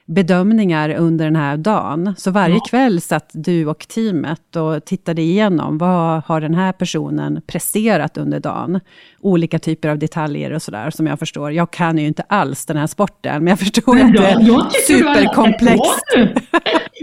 bedömningar 0.05 0.89
under 0.89 1.25
den 1.25 1.35
här 1.35 1.57
dagen. 1.57 2.15
Så 2.17 2.31
varje 2.31 2.55
ja. 2.55 2.65
kväll 2.69 3.01
satt 3.01 3.29
du 3.33 3.67
och 3.67 3.87
teamet 3.87 4.55
och 4.55 4.85
tittade 4.85 5.21
igenom, 5.21 5.77
vad 5.77 6.23
har 6.23 6.41
den 6.41 6.53
här 6.53 6.71
personen 6.71 7.41
presterat 7.47 8.17
under 8.17 8.39
dagen? 8.39 8.79
Olika 9.19 9.59
typer 9.59 9.89
av 9.89 9.99
detaljer 9.99 10.51
och 10.51 10.61
sådär, 10.61 10.89
som 10.89 11.07
jag 11.07 11.19
förstår. 11.19 11.51
Jag 11.51 11.71
kan 11.71 11.97
ju 11.97 12.07
inte 12.07 12.23
alls 12.29 12.65
den 12.65 12.77
här 12.77 12.87
sporten, 12.87 13.43
men 13.43 13.47
jag 13.47 13.59
förstår 13.59 13.95
men 13.95 14.05
att 14.05 14.13
det 14.13 14.27
är 14.27 14.69
superkomplext. 14.87 16.05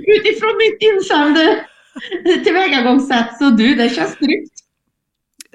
Utifrån 0.07 0.57
mitt 0.59 0.79
insamlade 0.81 1.65
tillvägagångssätt, 2.45 3.39
så 3.39 3.51
du, 3.51 3.75
det 3.75 3.89
känns 3.89 4.17
tryggt. 4.17 4.60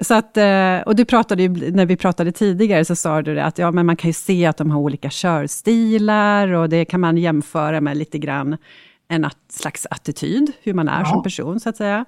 Så 0.00 0.14
att, 0.14 0.36
eh, 0.36 0.78
och 0.86 0.96
du 0.96 1.04
pratade 1.04 1.42
ju, 1.42 1.70
när 1.70 1.86
vi 1.86 1.96
pratade 1.96 2.32
tidigare 2.32 2.84
så 2.84 2.96
sa 2.96 3.22
du 3.22 3.34
det 3.34 3.44
att 3.44 3.58
ja, 3.58 3.70
men 3.70 3.86
man 3.86 3.96
kan 3.96 4.08
ju 4.08 4.14
se 4.14 4.46
att 4.46 4.56
de 4.56 4.70
har 4.70 4.80
olika 4.80 5.08
körstilar 5.10 6.48
och 6.48 6.68
det 6.68 6.84
kan 6.84 7.00
man 7.00 7.16
jämföra 7.16 7.80
med 7.80 7.96
lite 7.96 8.18
grann 8.18 8.56
en 9.08 9.30
slags 9.48 9.86
attityd, 9.90 10.52
hur 10.62 10.74
man 10.74 10.88
är 10.88 11.00
ja. 11.00 11.06
som 11.06 11.22
person 11.22 11.60
så 11.60 11.68
att 11.68 11.76
säga. 11.76 12.04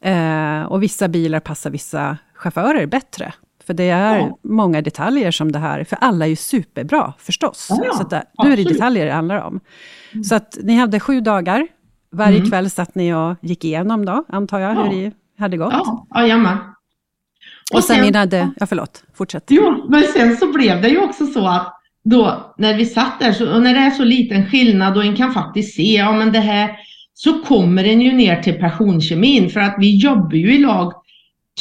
Eh, 0.00 0.62
och 0.62 0.82
vissa 0.82 1.08
bilar 1.08 1.40
passar 1.40 1.70
vissa 1.70 2.16
chaufförer 2.34 2.86
bättre. 2.86 3.34
För 3.64 3.74
det 3.74 3.90
är 3.90 4.18
ja. 4.18 4.38
många 4.42 4.82
detaljer 4.82 5.30
som 5.30 5.52
det 5.52 5.58
här, 5.58 5.84
för 5.84 5.98
alla 6.00 6.24
är 6.24 6.28
ju 6.28 6.36
superbra 6.36 7.12
förstås. 7.18 7.68
Ja, 7.70 7.92
så 7.92 8.04
det, 8.04 8.24
nu 8.44 8.52
är 8.52 8.56
det 8.56 8.64
detaljer 8.64 9.06
det 9.06 9.12
handlar 9.12 9.42
om. 9.42 9.60
Mm. 10.12 10.24
Så 10.24 10.34
att 10.34 10.58
ni 10.62 10.74
hade 10.74 11.00
sju 11.00 11.20
dagar, 11.20 11.68
varje 12.12 12.38
mm. 12.38 12.50
kväll 12.50 12.70
satt 12.70 12.94
ni 12.94 13.14
och 13.14 13.36
gick 13.40 13.64
igenom 13.64 14.04
då, 14.04 14.24
antar 14.28 14.58
jag, 14.58 14.74
hur 14.74 14.90
det 14.90 15.12
hade 15.38 15.56
gått. 15.56 15.72
Ja, 15.72 16.06
jajamän. 16.14 16.58
Och, 17.70 17.76
och 17.76 17.84
sen, 17.84 17.96
sen 17.96 18.04
innan 18.04 18.52
ja 18.60 18.66
förlåt, 18.66 19.04
fortsätt. 19.14 19.44
Jo, 19.48 19.86
men 19.88 20.02
sen 20.02 20.36
så 20.36 20.52
blev 20.52 20.82
det 20.82 20.88
ju 20.88 20.98
också 20.98 21.26
så 21.26 21.46
att 21.46 21.76
då 22.04 22.52
när 22.58 22.76
vi 22.76 22.86
satt 22.86 23.20
där, 23.20 23.32
så, 23.32 23.54
och 23.54 23.62
när 23.62 23.74
det 23.74 23.80
är 23.80 23.90
så 23.90 24.04
liten 24.04 24.50
skillnad 24.50 24.96
och 24.96 25.04
en 25.04 25.16
kan 25.16 25.32
faktiskt 25.32 25.76
se, 25.76 25.96
ja 25.96 26.12
men 26.12 26.32
det 26.32 26.40
här, 26.40 26.70
så 27.14 27.42
kommer 27.42 27.84
en 27.84 28.00
ju 28.00 28.12
ner 28.12 28.42
till 28.42 28.54
personkemin 28.54 29.50
för 29.50 29.60
att 29.60 29.74
vi 29.78 29.96
jobbar 29.96 30.34
ju 30.34 30.54
i 30.54 30.58
lag 30.58 30.92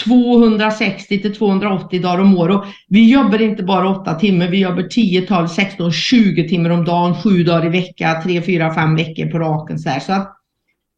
260 0.05 1.21
till 1.21 1.35
280 1.35 2.01
dagar 2.01 2.19
om 2.19 2.37
året 2.37 2.61
vi 2.87 3.11
jobbar 3.11 3.41
inte 3.41 3.63
bara 3.63 3.89
8 3.89 4.13
timmar, 4.13 4.47
vi 4.47 4.59
jobbar 4.59 4.83
10, 4.83 5.21
12, 5.21 5.47
16, 5.47 5.91
20 5.91 6.49
timmar 6.49 6.69
om 6.69 6.85
dagen, 6.85 7.15
7 7.23 7.43
dagar 7.43 7.65
i 7.65 7.69
vecka, 7.69 8.21
3, 8.23 8.41
4, 8.41 8.73
5 8.73 8.95
veckor 8.95 9.31
på 9.31 9.39
raken 9.39 9.79
så 9.79 9.89
här. 9.89 9.99
Så 9.99 10.13
att 10.13 10.35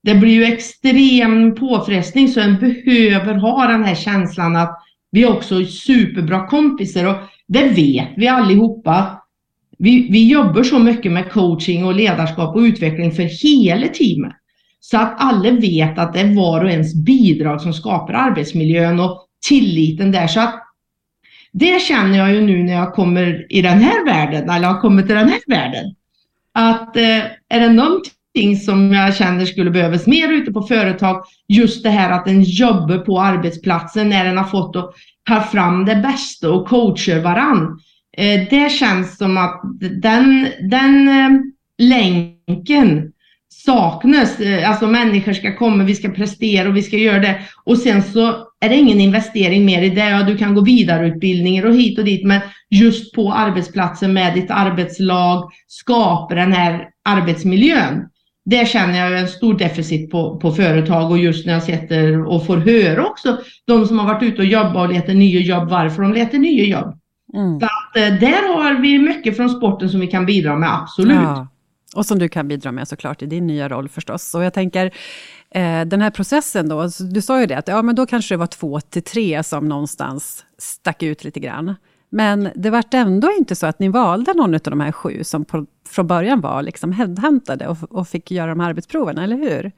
det 0.03 0.15
blir 0.15 0.33
ju 0.33 0.43
extrem 0.43 1.55
påfrestning 1.55 2.27
så 2.27 2.39
en 2.39 2.59
behöver 2.59 3.33
ha 3.33 3.67
den 3.67 3.83
här 3.83 3.95
känslan 3.95 4.55
att 4.55 4.80
vi 5.11 5.23
är 5.23 5.31
också 5.31 5.65
superbra 5.65 6.47
kompisar 6.47 7.05
och 7.05 7.15
det 7.47 7.63
vet 7.63 8.09
vi 8.17 8.27
allihopa. 8.27 9.21
Vi, 9.77 10.07
vi 10.11 10.29
jobbar 10.31 10.63
så 10.63 10.79
mycket 10.79 11.11
med 11.11 11.31
coaching 11.31 11.85
och 11.85 11.95
ledarskap 11.95 12.55
och 12.55 12.61
utveckling 12.61 13.11
för 13.11 13.23
hela 13.23 13.87
teamet. 13.87 14.33
Så 14.79 14.97
att 14.97 15.15
alla 15.17 15.51
vet 15.51 15.99
att 15.99 16.13
det 16.13 16.19
är 16.19 16.35
var 16.35 16.63
och 16.63 16.71
ens 16.71 16.95
bidrag 16.95 17.61
som 17.61 17.73
skapar 17.73 18.13
arbetsmiljön 18.13 18.99
och 18.99 19.27
tilliten 19.47 20.11
där. 20.11 20.27
Så 20.27 20.39
att 20.39 20.63
det 21.51 21.81
känner 21.81 22.17
jag 22.17 22.33
ju 22.33 22.41
nu 22.41 22.63
när 22.63 22.73
jag 22.73 22.93
kommer 22.93 23.45
i 23.49 23.61
den 23.61 23.79
här 23.79 24.05
världen, 24.05 24.49
eller 24.49 24.67
har 24.67 24.81
kommit 24.81 25.05
till 25.05 25.15
den 25.15 25.29
här 25.29 25.41
världen. 25.47 25.95
Att 26.53 26.97
eh, 26.97 27.23
är 27.49 27.59
det 27.59 27.69
någonting 27.69 28.13
någonting 28.35 28.57
som 28.57 28.93
jag 28.93 29.15
känner 29.15 29.45
skulle 29.45 29.71
behövas 29.71 30.07
mer 30.07 30.31
ute 30.33 30.51
på 30.51 30.61
företag. 30.61 31.23
Just 31.47 31.83
det 31.83 31.89
här 31.89 32.11
att 32.11 32.27
en 32.27 32.43
jobbar 32.43 32.97
på 32.97 33.21
arbetsplatsen 33.21 34.09
när 34.09 34.25
den 34.25 34.37
har 34.37 34.45
fått 34.45 34.75
att 34.75 34.93
ta 35.27 35.41
fram 35.41 35.85
det 35.85 35.95
bästa 35.95 36.51
och 36.51 36.67
coachar 36.67 37.19
varann. 37.19 37.79
Eh, 38.17 38.47
det 38.49 38.71
känns 38.71 39.17
som 39.17 39.37
att 39.37 39.61
den, 40.01 40.47
den 40.69 41.07
eh, 41.07 41.29
länken 41.77 43.11
saknas. 43.65 44.39
Eh, 44.39 44.69
alltså 44.69 44.87
människor 44.87 45.33
ska 45.33 45.57
komma, 45.57 45.83
vi 45.83 45.95
ska 45.95 46.09
prestera 46.09 46.69
och 46.69 46.77
vi 46.77 46.83
ska 46.83 46.97
göra 46.97 47.19
det. 47.19 47.41
Och 47.63 47.77
sen 47.77 48.03
så 48.03 48.47
är 48.61 48.69
det 48.69 48.75
ingen 48.75 49.01
investering 49.01 49.65
mer 49.65 49.81
i 49.81 49.89
det. 49.89 50.09
Ja, 50.09 50.23
du 50.23 50.37
kan 50.37 50.55
gå 50.55 50.61
vidareutbildningar 50.61 51.65
och 51.65 51.75
hit 51.75 51.99
och 51.99 52.05
dit, 52.05 52.25
men 52.25 52.41
just 52.69 53.13
på 53.13 53.33
arbetsplatsen 53.33 54.13
med 54.13 54.33
ditt 54.33 54.51
arbetslag 54.51 55.51
skapa 55.67 56.35
den 56.35 56.53
här 56.53 56.87
arbetsmiljön 57.05 58.05
det 58.45 58.67
känner 58.67 58.99
jag 58.99 59.19
en 59.19 59.27
stor 59.27 59.57
deficit 59.57 60.11
på, 60.11 60.39
på 60.39 60.51
företag 60.51 61.11
och 61.11 61.17
just 61.17 61.45
när 61.45 61.53
jag 61.53 61.63
sitter 61.63 62.25
och 62.27 62.45
får 62.45 62.57
höra 62.57 63.05
också 63.05 63.37
de 63.65 63.87
som 63.87 63.99
har 63.99 64.05
varit 64.05 64.23
ute 64.23 64.41
och 64.41 64.47
jobbat 64.47 64.75
och 64.75 64.93
letar 64.93 65.13
nya 65.13 65.39
jobb, 65.39 65.69
varför 65.69 66.01
de 66.01 66.13
letar 66.13 66.37
nya 66.37 66.63
jobb. 66.63 66.97
Mm. 67.33 67.59
Så 67.59 67.65
att, 67.65 67.97
eh, 67.97 68.19
där 68.19 68.53
har 68.53 68.81
vi 68.81 68.99
mycket 68.99 69.37
från 69.37 69.49
sporten 69.49 69.89
som 69.89 69.99
vi 69.99 70.07
kan 70.07 70.25
bidra 70.25 70.55
med, 70.55 70.73
absolut. 70.73 71.15
Ja. 71.15 71.47
Och 71.95 72.05
som 72.05 72.19
du 72.19 72.29
kan 72.29 72.47
bidra 72.47 72.71
med 72.71 72.87
såklart 72.87 73.21
i 73.21 73.25
din 73.25 73.47
nya 73.47 73.69
roll 73.69 73.89
förstås. 73.89 74.35
Och 74.35 74.43
jag 74.43 74.53
tänker, 74.53 74.85
eh, 75.51 75.81
den 75.85 76.01
här 76.01 76.09
processen 76.09 76.69
då, 76.69 76.87
du 77.13 77.21
sa 77.21 77.39
ju 77.39 77.45
det, 77.45 77.57
att 77.57 77.67
ja, 77.67 77.81
men 77.81 77.95
då 77.95 78.05
kanske 78.05 78.33
det 78.33 78.37
var 78.37 78.47
två 78.47 78.79
till 78.79 79.03
tre 79.03 79.43
som 79.43 79.69
någonstans 79.69 80.45
stack 80.57 81.03
ut 81.03 81.23
lite 81.23 81.39
grann. 81.39 81.75
Men 82.11 82.49
det 82.55 82.69
var 82.69 82.83
ändå 82.93 83.31
inte 83.39 83.55
så 83.55 83.67
att 83.67 83.79
ni 83.79 83.87
valde 83.87 84.33
någon 84.33 84.53
av 84.53 84.59
de 84.63 84.79
här 84.79 84.91
sju 84.91 85.23
som 85.23 85.45
på, 85.45 85.65
från 85.89 86.07
början 86.07 86.41
var 86.41 86.61
liksom 86.61 86.91
headhuntade 86.91 87.67
och, 87.67 87.77
och 87.89 88.07
fick 88.07 88.31
göra 88.31 88.49
de 88.49 88.59
här 88.59 88.69
arbetsproven, 88.69 89.17
eller 89.17 89.37
hur? 89.37 89.71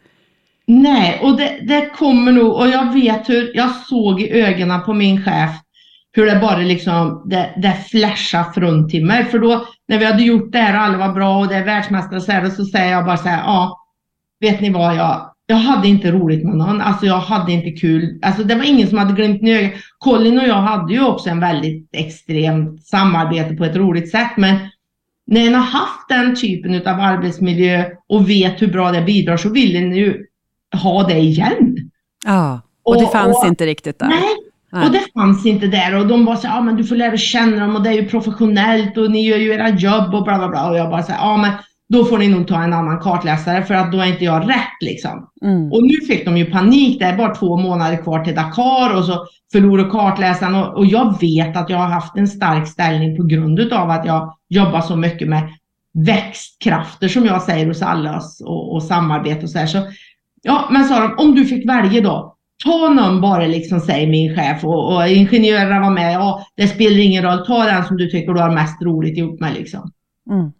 Nej, 0.67 1.19
och 1.23 1.37
det, 1.37 1.59
det, 1.67 1.89
kommer 1.89 2.31
nog, 2.31 2.53
och 2.53 2.67
jag 2.67 2.93
vet 2.93 3.29
hur, 3.29 3.55
jag 3.55 3.75
såg 3.75 4.21
i 4.21 4.41
ögonen 4.41 4.83
på 4.83 4.93
min 4.93 5.23
chef 5.23 5.51
hur 6.11 6.25
det 6.25 6.39
bara 6.39 6.57
liksom, 6.57 7.23
det, 7.25 7.53
det 7.57 7.73
flashade 7.89 8.53
från 8.53 8.89
till 8.89 9.05
mig. 9.05 9.25
För 9.25 9.39
då, 9.39 9.65
när 9.87 9.99
vi 9.99 10.05
hade 10.05 10.23
gjort 10.23 10.51
det 10.51 10.57
här 10.57 10.77
och 10.77 10.81
alla 10.81 11.07
var 11.07 11.13
bra 11.13 11.39
och 11.39 11.47
det 11.47 11.55
är 11.55 11.65
världsmästare 11.65 12.21
så, 12.21 12.31
här, 12.31 12.49
så 12.49 12.65
säger 12.65 12.91
jag 12.91 13.05
bara 13.05 13.17
så 13.17 13.29
här, 13.29 13.43
ja, 13.43 13.79
vet 14.39 14.61
ni 14.61 14.69
vad, 14.69 14.95
jag, 14.95 15.32
jag 15.45 15.55
hade 15.55 15.87
inte 15.87 16.11
roligt 16.11 16.45
med 16.45 16.55
någon. 16.57 16.81
Alltså 16.81 17.05
jag 17.05 17.19
hade 17.19 17.51
inte 17.51 17.71
kul. 17.71 18.19
Alltså 18.21 18.43
det 18.43 18.55
var 18.55 18.63
ingen 18.63 18.87
som 18.87 18.97
hade 18.97 19.13
glömt 19.13 19.43
ögat. 19.43 19.73
Colin 19.97 20.39
och 20.39 20.47
jag 20.47 20.61
hade 20.61 20.93
ju 20.93 21.05
också 21.05 21.29
en 21.29 21.39
väldigt 21.39 21.89
extremt 21.93 22.85
samarbete 22.85 23.55
på 23.55 23.65
ett 23.65 23.75
roligt 23.75 24.11
sätt. 24.11 24.31
Men 24.37 24.55
när 25.27 25.47
en 25.47 25.55
har 25.55 25.61
haft 25.61 26.09
den 26.09 26.35
typen 26.35 26.75
av 26.75 26.99
arbetsmiljö 26.99 27.85
och 28.07 28.29
vet 28.29 28.61
hur 28.61 28.67
bra 28.67 28.91
det 28.91 29.01
bidrar 29.01 29.37
så 29.37 29.49
vill 29.49 29.75
en 29.75 29.95
ju 29.95 30.25
ha 30.83 31.03
det 31.07 31.19
igen. 31.19 31.77
Ja, 32.25 32.61
och 32.83 33.01
det 33.01 33.07
fanns 33.07 33.37
och, 33.43 33.47
inte 33.47 33.65
riktigt 33.65 33.99
där. 33.99 34.07
Nej, 34.07 34.23
nej, 34.71 34.85
och 34.85 34.91
det 34.91 35.03
fanns 35.13 35.45
inte 35.45 35.67
där. 35.67 35.95
Och 35.99 36.07
de 36.07 36.25
var 36.25 36.35
så 36.35 36.47
ja 36.47 36.57
ah, 36.57 36.61
men 36.61 36.75
du 36.75 36.83
får 36.83 36.95
lära 36.95 37.17
känna 37.17 37.59
dem 37.59 37.75
och 37.75 37.83
det 37.83 37.89
är 37.89 37.93
ju 37.93 38.09
professionellt 38.09 38.97
och 38.97 39.11
ni 39.11 39.27
gör 39.27 39.37
ju 39.37 39.53
era 39.53 39.69
jobb 39.69 40.13
och 40.13 40.23
bla 40.23 40.37
bla 40.37 40.49
bla. 40.49 40.69
Och 40.69 40.77
jag 40.77 40.89
bara 40.89 41.03
så 41.03 41.11
ja 41.11 41.17
ah, 41.21 41.37
men 41.37 41.51
då 41.89 42.05
får 42.05 42.17
ni 42.17 42.27
nog 42.27 42.47
ta 42.47 42.63
en 42.63 42.73
annan 42.73 42.99
kartläsare 42.99 43.63
för 43.63 43.73
att 43.73 43.91
då 43.91 43.99
är 43.99 44.05
inte 44.05 44.25
jag 44.25 44.49
rätt 44.49 44.81
liksom. 44.81 45.29
Mm. 45.43 45.71
Och 45.71 45.83
nu 45.83 46.07
fick 46.07 46.25
de 46.25 46.37
ju 46.37 46.45
panik, 46.45 46.99
det 46.99 47.05
är 47.05 47.17
bara 47.17 47.35
två 47.35 47.57
månader 47.57 48.03
kvar 48.03 48.23
till 48.23 48.35
Dakar 48.35 48.97
och 48.97 49.05
så 49.05 49.25
förlorar 49.51 49.89
kartläsaren 49.89 50.55
och, 50.55 50.77
och 50.77 50.85
jag 50.85 51.21
vet 51.21 51.57
att 51.57 51.69
jag 51.69 51.77
har 51.77 51.87
haft 51.87 52.17
en 52.17 52.27
stark 52.27 52.67
ställning 52.67 53.17
på 53.17 53.23
grund 53.23 53.73
av 53.73 53.89
att 53.89 54.05
jag 54.05 54.33
jobbar 54.49 54.81
så 54.81 54.95
mycket 54.95 55.27
med 55.27 55.49
växtkrafter 55.93 57.07
som 57.07 57.25
jag 57.25 57.41
säger 57.41 57.67
hos 57.67 57.81
alla 57.81 58.21
och, 58.43 58.73
och 58.73 58.83
samarbete 58.83 59.43
och 59.43 59.49
så 59.49 59.59
här. 59.59 59.67
Så, 59.67 59.77
ja, 60.41 60.69
men 60.71 60.85
sa 60.85 60.99
de, 60.99 61.23
om 61.23 61.35
du 61.35 61.45
fick 61.45 61.69
välja 61.69 62.01
då, 62.01 62.35
ta 62.63 62.89
någon 62.89 63.21
bara 63.21 63.47
liksom, 63.47 63.79
säger 63.79 64.07
min 64.07 64.35
chef 64.35 64.63
och, 64.63 64.95
och 64.95 65.07
ingenjörerna 65.07 65.79
var 65.79 65.89
med, 65.89 66.13
ja 66.13 66.45
det 66.55 66.67
spelar 66.67 66.99
ingen 66.99 67.23
roll, 67.23 67.45
ta 67.45 67.63
den 67.63 67.85
som 67.85 67.97
du 67.97 68.09
tycker 68.09 68.33
du 68.33 68.41
har 68.41 68.51
mest 68.51 68.81
roligt 68.81 69.17
ihop 69.17 69.39
med 69.39 69.53
liksom. 69.53 69.91
Mm. 70.31 70.51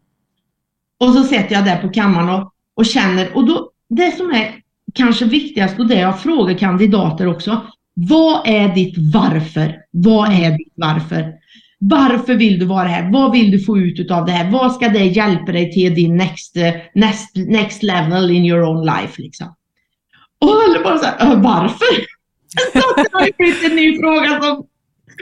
Och 0.99 1.13
så 1.13 1.23
sätter 1.23 1.55
jag 1.55 1.65
där 1.65 1.81
på 1.81 1.89
kammaren 1.89 2.29
och, 2.29 2.53
och 2.75 2.85
känner, 2.85 3.35
och 3.37 3.45
då, 3.47 3.71
det 3.89 4.17
som 4.17 4.31
är 4.31 4.55
kanske 4.93 5.25
viktigast 5.25 5.79
och 5.79 5.87
det 5.87 5.99
jag 5.99 6.21
frågar 6.21 6.57
kandidater 6.57 7.27
också, 7.27 7.61
vad 7.93 8.47
är 8.47 8.75
ditt 8.75 8.95
varför? 9.13 9.75
Vad 9.91 10.31
är 10.31 10.57
ditt 10.57 10.73
varför? 10.75 11.33
Varför 11.79 12.35
vill 12.35 12.59
du 12.59 12.65
vara 12.65 12.87
här? 12.87 13.11
Vad 13.11 13.31
vill 13.31 13.51
du 13.51 13.59
få 13.59 13.77
ut 13.77 14.11
av 14.11 14.25
det 14.25 14.31
här? 14.31 14.51
Vad 14.51 14.73
ska 14.73 14.89
det 14.89 15.05
hjälpa 15.05 15.51
dig 15.51 15.73
till 15.73 15.95
din 15.95 16.17
next, 16.17 16.55
next, 16.95 17.35
next 17.35 17.83
level 17.83 18.31
in 18.31 18.45
your 18.45 18.63
own 18.63 18.85
life? 18.85 19.21
Liksom? 19.21 19.55
Och 20.39 20.49
alla 20.49 20.83
bara 20.83 20.97
så 20.97 21.05
här, 21.05 21.35
varför? 21.35 22.13
det 22.95 23.09
har 23.11 23.25
ju 23.25 23.31
blivit 23.37 23.63
en 23.63 23.75
ny 23.75 23.99
fråga 23.99 24.41
som 24.41 24.65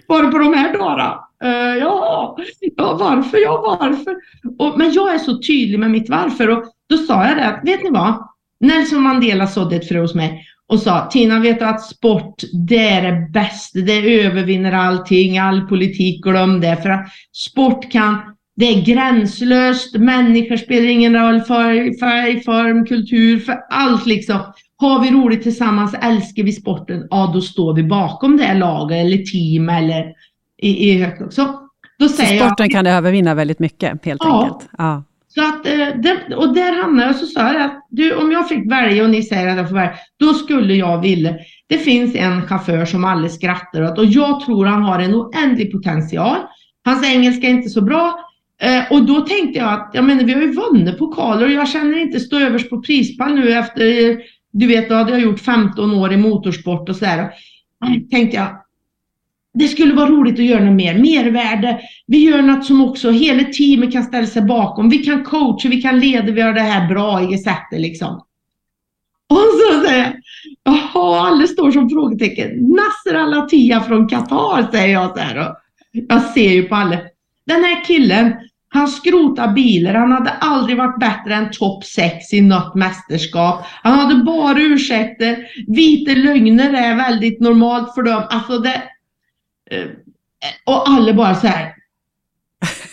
var 0.07 0.31
på 0.31 0.37
de 0.37 0.53
här 0.53 0.73
dagarna. 0.77 1.19
Uh, 1.43 1.77
ja, 1.77 2.37
ja, 2.77 2.97
varför? 2.99 3.37
Ja, 3.37 3.77
varför? 3.79 4.15
Och, 4.59 4.77
men 4.77 4.93
jag 4.93 5.13
är 5.13 5.17
så 5.17 5.41
tydlig 5.41 5.79
med 5.79 5.91
mitt 5.91 6.09
varför 6.09 6.49
och 6.49 6.63
då 6.89 6.97
sa 6.97 7.25
jag 7.27 7.37
det, 7.37 7.61
vet 7.63 7.83
ni 7.83 7.89
vad? 7.89 8.27
Nelson 8.59 9.01
Mandela 9.01 9.47
sådde 9.47 9.75
ett 9.75 9.87
frö 9.87 9.99
hos 9.99 10.15
mig 10.15 10.47
och 10.71 10.79
sa 10.79 11.07
Tina, 11.11 11.39
vet 11.39 11.59
du 11.59 11.65
att 11.65 11.81
sport, 11.81 12.43
det 12.67 12.87
är 12.87 13.11
det 13.11 13.31
bästa, 13.31 13.79
det 13.79 14.23
övervinner 14.23 14.71
allting, 14.71 15.37
all 15.37 15.61
politik, 15.61 16.23
glöm 16.23 16.61
det. 16.61 16.77
För 16.83 16.89
att 16.89 17.07
sport 17.33 17.91
kan, 17.91 18.17
det 18.55 18.65
är 18.65 18.81
gränslöst, 18.81 19.95
människor 19.95 20.57
spelar 20.57 20.87
ingen 20.87 21.15
roll, 21.15 21.41
färg, 21.41 21.99
färg, 21.99 22.43
form, 22.43 22.85
kultur, 22.85 23.39
för 23.39 23.55
allt 23.69 24.05
liksom. 24.05 24.39
Har 24.77 25.01
vi 25.01 25.11
roligt 25.11 25.43
tillsammans, 25.43 25.95
älskar 26.01 26.43
vi 26.43 26.51
sporten, 26.51 27.07
ja 27.09 27.31
då 27.33 27.41
står 27.41 27.73
vi 27.73 27.83
bakom 27.83 28.37
det 28.37 28.53
laget 28.53 29.05
eller 29.05 29.17
team 29.17 29.69
eller 29.69 30.13
i, 30.61 30.91
i 30.91 31.11
så, 31.29 31.69
då 31.99 32.09
säger 32.09 32.39
så 32.39 32.45
sporten 32.45 32.63
jag, 32.63 32.71
kan 32.71 32.85
det 32.85 32.91
övervinna 32.91 33.35
väldigt 33.35 33.59
mycket 33.59 34.05
helt 34.05 34.21
ja, 34.23 34.43
enkelt? 34.43 34.69
Ja. 34.77 35.03
Så 35.27 35.41
att, 35.41 35.67
eh, 35.67 36.37
och 36.37 36.53
där 36.53 36.81
hamnade 36.81 37.07
jag 37.07 37.15
och 37.15 37.19
så 37.19 37.25
sa 37.25 37.53
jag 37.53 37.61
att 37.61 37.87
du, 37.89 38.15
om 38.15 38.31
jag 38.31 38.49
fick 38.49 38.71
välja 38.71 39.03
och 39.03 39.09
ni 39.09 39.23
säger 39.23 39.47
att 39.47 39.57
jag 39.57 39.69
får 39.69 39.75
välja, 39.75 39.93
då 40.19 40.33
skulle 40.33 40.73
jag 40.73 41.01
vilja. 41.01 41.33
Det 41.67 41.77
finns 41.77 42.15
en 42.15 42.47
chaufför 42.47 42.85
som 42.85 43.05
alla 43.05 43.29
skrattar 43.29 43.83
åt 43.83 43.97
och 43.97 44.05
jag 44.05 44.45
tror 44.45 44.65
han 44.65 44.83
har 44.83 44.99
en 44.99 45.15
oändlig 45.15 45.71
potential. 45.71 46.37
Hans 46.85 47.05
engelska 47.05 47.47
är 47.47 47.51
inte 47.51 47.69
så 47.69 47.81
bra. 47.81 48.19
Eh, 48.61 48.91
och 48.91 49.05
då 49.05 49.21
tänkte 49.21 49.59
jag 49.59 49.73
att, 49.73 49.91
jag 49.93 50.03
menar 50.03 50.23
vi 50.23 50.33
har 50.33 50.41
ju 50.41 50.53
vunnit 50.53 50.99
pokaler 50.99 51.45
och 51.45 51.51
jag 51.51 51.69
känner 51.69 51.97
inte 51.97 52.19
stå 52.19 52.39
överst 52.39 52.69
på 52.69 52.81
prispall 52.81 53.35
nu 53.35 53.53
efter, 53.53 54.17
du 54.51 54.67
vet, 54.67 54.89
då 54.89 54.95
hade 54.95 55.11
jag 55.11 55.21
gjort 55.21 55.39
15 55.39 55.95
år 55.95 56.13
i 56.13 56.17
motorsport 56.17 56.89
och 56.89 56.95
sådär. 56.95 57.31
Tänkte 58.11 58.37
jag, 58.37 58.60
det 59.53 59.67
skulle 59.67 59.93
vara 59.93 60.09
roligt 60.09 60.39
att 60.39 60.45
göra 60.45 60.63
något 60.63 60.75
mer, 60.75 60.93
mervärde. 60.93 61.79
Vi 62.07 62.17
gör 62.17 62.41
något 62.41 62.65
som 62.65 62.81
också 62.81 63.11
hela 63.11 63.43
teamet 63.43 63.91
kan 63.91 64.03
ställa 64.03 64.27
sig 64.27 64.41
bakom. 64.41 64.89
Vi 64.89 64.97
kan 64.97 65.23
coacha, 65.23 65.69
vi 65.69 65.81
kan 65.81 65.99
leda, 65.99 66.31
vi 66.31 66.41
gör 66.41 66.53
det 66.53 66.61
här 66.61 66.87
bra 66.87 67.33
i 67.33 67.37
sättet 67.37 67.81
liksom. 67.81 68.21
Och 69.29 69.37
så 69.37 69.87
säger 69.87 70.03
jag, 70.03 70.13
jaha, 70.63 71.27
alla 71.27 71.47
står 71.47 71.71
som 71.71 71.89
frågetecken. 71.89 72.49
Nasser 72.49 73.19
Al-Attiyah 73.19 73.83
från 73.83 74.07
Qatar 74.07 74.71
säger 74.71 74.93
jag 74.93 75.17
så 75.17 75.19
här. 75.19 75.37
Och 75.37 75.55
jag 76.09 76.21
ser 76.21 76.51
ju 76.51 76.63
på 76.63 76.75
alla. 76.75 76.97
Den 77.45 77.63
här 77.63 77.85
killen, 77.85 78.33
han 78.69 78.87
skrotar 78.87 79.53
bilar, 79.53 79.93
han 79.93 80.11
hade 80.11 80.29
aldrig 80.29 80.77
varit 80.77 80.99
bättre 80.99 81.35
än 81.35 81.51
topp 81.51 81.83
6 81.83 82.33
i 82.33 82.41
något 82.41 82.75
mästerskap. 82.75 83.65
Han 83.83 83.99
hade 83.99 84.23
bara 84.23 84.61
ursäkter. 84.61 85.37
Vita 85.67 86.11
lögner 86.11 86.73
är 86.73 86.95
väldigt 86.95 87.39
normalt 87.39 87.93
för 87.95 88.03
dem. 88.03 88.23
Alltså 88.29 88.57
det, 88.57 88.83
Eh, 89.71 89.87
och 90.65 90.89
alla 90.89 91.13
bara 91.13 91.35
så 91.35 91.47
här. 91.47 91.75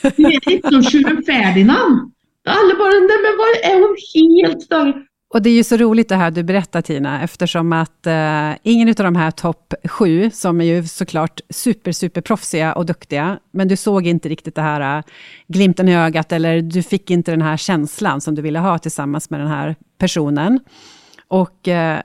Det 0.02 0.22
är 0.22 0.50
lite 0.50 0.70
som 0.70 0.82
tjuren 0.82 1.22
Ferdinand. 1.26 2.12
Alla 2.44 2.74
bara, 2.78 2.90
nej 2.90 3.18
men 3.22 3.36
vad 3.38 3.72
är 3.72 3.80
hon 3.80 3.96
helt 4.42 4.62
större? 4.62 5.04
Och 5.30 5.42
det 5.42 5.50
är 5.50 5.54
ju 5.54 5.64
så 5.64 5.76
roligt 5.76 6.08
det 6.08 6.16
här 6.16 6.30
du 6.30 6.42
berättar 6.42 6.82
Tina, 6.82 7.22
eftersom 7.22 7.72
att 7.72 8.06
eh, 8.06 8.52
ingen 8.62 8.88
av 8.88 8.94
de 8.94 9.16
här 9.16 9.30
topp 9.30 9.74
sju, 9.84 10.30
som 10.30 10.60
är 10.60 10.64
ju 10.64 10.86
såklart 10.86 11.40
super, 11.50 11.92
super 11.92 12.20
proffsiga 12.20 12.72
och 12.72 12.86
duktiga, 12.86 13.38
men 13.50 13.68
du 13.68 13.76
såg 13.76 14.06
inte 14.06 14.28
riktigt 14.28 14.54
det 14.54 14.62
här 14.62 14.98
eh, 14.98 15.04
glimten 15.48 15.88
i 15.88 15.96
ögat, 15.96 16.32
eller 16.32 16.62
du 16.62 16.82
fick 16.82 17.10
inte 17.10 17.30
den 17.30 17.42
här 17.42 17.56
känslan 17.56 18.20
som 18.20 18.34
du 18.34 18.42
ville 18.42 18.58
ha 18.58 18.78
tillsammans 18.78 19.30
med 19.30 19.40
den 19.40 19.48
här 19.48 19.76
personen. 19.98 20.60
Och 21.28 21.68
eh, 21.68 22.00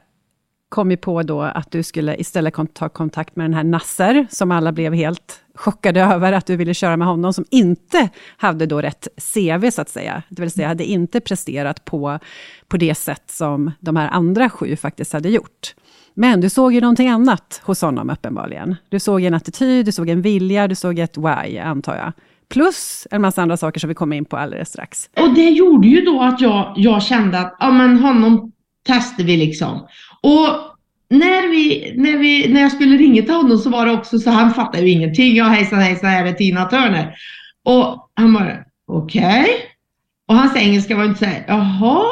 kom 0.73 0.91
ju 0.91 0.97
på 0.97 1.23
då 1.23 1.41
att 1.41 1.71
du 1.71 1.83
skulle 1.83 2.15
istället 2.15 2.53
ta 2.73 2.89
kontakt 2.89 3.35
med 3.35 3.43
den 3.43 3.53
här 3.53 3.63
Nasser, 3.63 4.27
som 4.29 4.51
alla 4.51 4.71
blev 4.71 4.93
helt 4.93 5.43
chockade 5.55 6.01
över 6.01 6.33
att 6.33 6.45
du 6.45 6.55
ville 6.55 6.73
köra 6.73 6.97
med 6.97 7.07
honom, 7.07 7.33
som 7.33 7.45
inte 7.51 8.09
hade 8.37 8.65
då 8.65 8.81
rätt 8.81 9.07
CV, 9.33 9.71
så 9.71 9.81
att 9.81 9.89
säga. 9.89 10.23
Det 10.29 10.41
vill 10.41 10.51
säga, 10.51 10.67
hade 10.67 10.85
inte 10.85 11.19
presterat 11.19 11.85
på, 11.85 12.19
på 12.67 12.77
det 12.77 12.95
sätt 12.95 13.23
som 13.25 13.71
de 13.79 13.95
här 13.95 14.09
andra 14.09 14.49
sju 14.49 14.75
faktiskt 14.75 15.13
hade 15.13 15.29
gjort. 15.29 15.75
Men 16.13 16.41
du 16.41 16.49
såg 16.49 16.73
ju 16.73 16.81
någonting 16.81 17.09
annat 17.09 17.61
hos 17.63 17.81
honom 17.81 18.09
uppenbarligen. 18.09 18.75
Du 18.89 18.99
såg 18.99 19.23
en 19.23 19.33
attityd, 19.33 19.85
du 19.85 19.91
såg 19.91 20.09
en 20.09 20.21
vilja, 20.21 20.67
du 20.67 20.75
såg 20.75 20.99
ett 20.99 21.17
why, 21.17 21.59
antar 21.59 21.95
jag. 21.95 22.11
Plus 22.49 23.07
en 23.11 23.21
massa 23.21 23.41
andra 23.41 23.57
saker 23.57 23.79
som 23.79 23.87
vi 23.87 23.95
kommer 23.95 24.15
in 24.17 24.25
på 24.25 24.37
alldeles 24.37 24.69
strax. 24.69 25.09
Och 25.19 25.33
det 25.33 25.49
gjorde 25.49 25.87
ju 25.87 26.01
då 26.01 26.21
att 26.21 26.41
jag, 26.41 26.73
jag 26.75 27.03
kände 27.03 27.39
att 27.39 27.57
ja, 27.59 27.71
men 27.71 27.99
honom 27.99 28.51
testar 28.83 29.23
vi 29.23 29.37
liksom. 29.37 29.87
Och 30.23 30.77
när, 31.09 31.49
vi, 31.49 31.93
när, 31.97 32.17
vi, 32.17 32.53
när 32.53 32.61
jag 32.61 32.71
skulle 32.71 32.97
ringa 32.97 33.21
till 33.21 33.33
honom 33.33 33.57
så 33.57 33.69
var 33.69 33.85
det 33.85 33.91
också 33.91 34.19
så 34.19 34.29
han 34.29 34.53
fattade 34.53 34.83
ju 34.83 34.89
ingenting. 34.89 35.35
Ja 35.35 35.45
hejsan 35.45 35.79
hejsan, 35.79 36.09
här 36.09 36.25
är 36.25 36.33
Tina 36.33 36.65
Turner. 36.65 37.15
Och 37.63 38.09
han 38.13 38.33
bara 38.33 38.57
okej. 38.87 39.43
Okay. 39.43 39.53
Och 40.27 40.35
hans 40.35 40.55
engelska 40.55 40.95
var 40.95 41.05
inte 41.05 41.19
så 41.19 41.25
här, 41.25 41.45
jaha. 41.47 42.03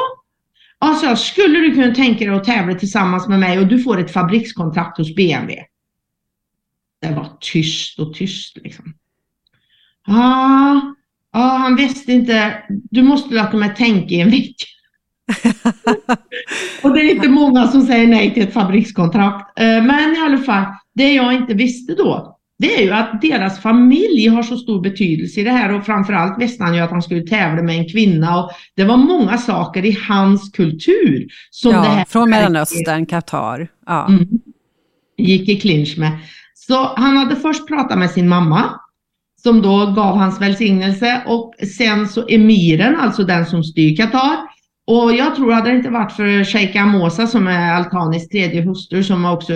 Alltså 0.78 1.16
skulle 1.16 1.58
du 1.58 1.74
kunna 1.74 1.94
tänka 1.94 2.24
dig 2.24 2.34
att 2.34 2.44
tävla 2.44 2.74
tillsammans 2.74 3.28
med 3.28 3.40
mig 3.40 3.58
och 3.58 3.66
du 3.66 3.82
får 3.82 4.00
ett 4.00 4.12
fabrikskontrakt 4.12 4.98
hos 4.98 5.14
BMW? 5.14 5.64
Det 7.00 7.14
var 7.14 7.36
tyst 7.40 7.98
och 7.98 8.14
tyst 8.14 8.56
liksom. 8.56 8.94
Ja, 10.06 10.94
ah, 11.30 11.56
han 11.56 11.76
visste 11.76 12.12
inte. 12.12 12.62
Du 12.68 13.02
måste 13.02 13.34
låta 13.34 13.56
mig 13.56 13.74
tänka 13.74 14.14
i 14.14 14.20
en 14.20 14.30
vecka. 14.30 14.66
och 16.82 16.94
det 16.94 17.00
är 17.00 17.14
inte 17.14 17.28
många 17.28 17.68
som 17.68 17.82
säger 17.82 18.06
nej 18.06 18.34
till 18.34 18.42
ett 18.42 18.52
fabrikskontrakt. 18.52 19.58
Eh, 19.60 19.66
men 19.66 20.16
i 20.16 20.18
alla 20.24 20.38
fall, 20.38 20.64
det 20.94 21.12
jag 21.12 21.34
inte 21.34 21.54
visste 21.54 21.94
då, 21.94 22.38
det 22.58 22.74
är 22.74 22.82
ju 22.82 22.90
att 22.90 23.22
deras 23.22 23.60
familj 23.60 24.28
har 24.28 24.42
så 24.42 24.56
stor 24.56 24.80
betydelse 24.80 25.40
i 25.40 25.44
det 25.44 25.50
här 25.50 25.74
och 25.74 25.86
framförallt 25.86 26.42
visste 26.42 26.64
han 26.64 26.74
ju 26.74 26.80
att 26.80 26.90
han 26.90 27.02
skulle 27.02 27.22
tävla 27.22 27.62
med 27.62 27.78
en 27.78 27.88
kvinna 27.88 28.44
och 28.44 28.50
det 28.76 28.84
var 28.84 28.96
många 28.96 29.38
saker 29.38 29.84
i 29.84 29.98
hans 30.08 30.50
kultur 30.50 31.28
som 31.50 31.72
ja, 31.72 31.80
det 31.80 31.88
här 31.88 32.04
från 32.04 32.30
Mellanöstern, 32.30 33.06
Qatar. 33.06 33.68
Ja. 33.86 34.06
Mm, 34.08 34.28
gick 35.18 35.48
i 35.48 35.60
clinch 35.60 35.98
med. 35.98 36.18
Så 36.54 36.94
han 36.96 37.16
hade 37.16 37.36
först 37.36 37.68
pratat 37.68 37.98
med 37.98 38.10
sin 38.10 38.28
mamma 38.28 38.80
som 39.42 39.62
då 39.62 39.92
gav 39.96 40.16
hans 40.16 40.40
välsignelse 40.40 41.22
och 41.26 41.54
sen 41.78 42.08
så 42.08 42.28
emiren, 42.28 42.96
alltså 42.96 43.24
den 43.24 43.46
som 43.46 43.64
styr 43.64 43.96
Qatar, 43.96 44.36
och 44.86 45.14
jag 45.14 45.36
tror, 45.36 45.52
hade 45.52 45.70
det 45.70 45.76
inte 45.76 45.90
varit 45.90 46.12
för 46.12 46.44
Sheikh 46.44 46.82
Amosa 46.82 47.26
som 47.26 47.46
är 47.46 47.72
Altanis 47.72 48.28
tredje 48.28 48.62
hustru 48.62 49.02
som 49.02 49.24
har 49.24 49.36
också 49.36 49.52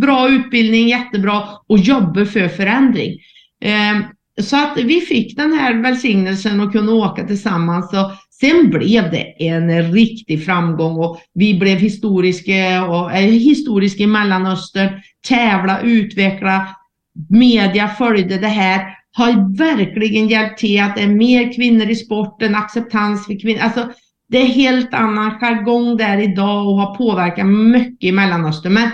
bra 0.00 0.28
utbildning, 0.28 0.88
jättebra 0.88 1.42
och 1.66 1.78
jobbar 1.78 2.24
för 2.24 2.48
förändring. 2.48 3.18
Ehm, 3.64 4.02
så 4.40 4.56
att 4.56 4.76
vi 4.76 5.00
fick 5.00 5.36
den 5.36 5.52
här 5.52 5.82
välsignelsen 5.82 6.60
och 6.60 6.72
kunde 6.72 6.92
åka 6.92 7.26
tillsammans. 7.26 7.92
Och 7.92 8.10
sen 8.40 8.70
blev 8.70 9.10
det 9.10 9.46
en 9.48 9.92
riktig 9.92 10.44
framgång 10.44 10.96
och 10.96 11.20
vi 11.34 11.54
blev 11.54 11.78
historiska, 11.78 12.84
och, 12.84 13.12
äh, 13.12 13.20
historiska 13.20 14.02
i 14.02 14.06
Mellanöstern, 14.06 15.00
tävla, 15.28 15.80
utveckla, 15.80 16.66
media 17.28 17.88
följde 17.88 18.38
det 18.38 18.48
här 18.48 19.00
har 19.12 19.56
verkligen 19.58 20.28
hjälpt 20.28 20.58
till 20.58 20.82
att 20.82 20.96
det 20.96 21.02
är 21.02 21.08
mer 21.08 21.52
kvinnor 21.52 21.90
i 21.90 21.96
sporten, 21.96 22.54
acceptans 22.54 23.26
för 23.26 23.40
kvinnor. 23.40 23.60
Alltså, 23.60 23.88
det 24.30 24.38
är 24.38 24.46
helt 24.46 24.94
annan 24.94 25.30
jargong 25.30 25.96
där 25.96 26.18
idag 26.18 26.68
och 26.68 26.74
har 26.74 26.94
påverkat 26.94 27.46
mycket 27.46 28.08
i 28.08 28.12
Mellanöstern. 28.12 28.72
Men 28.72 28.90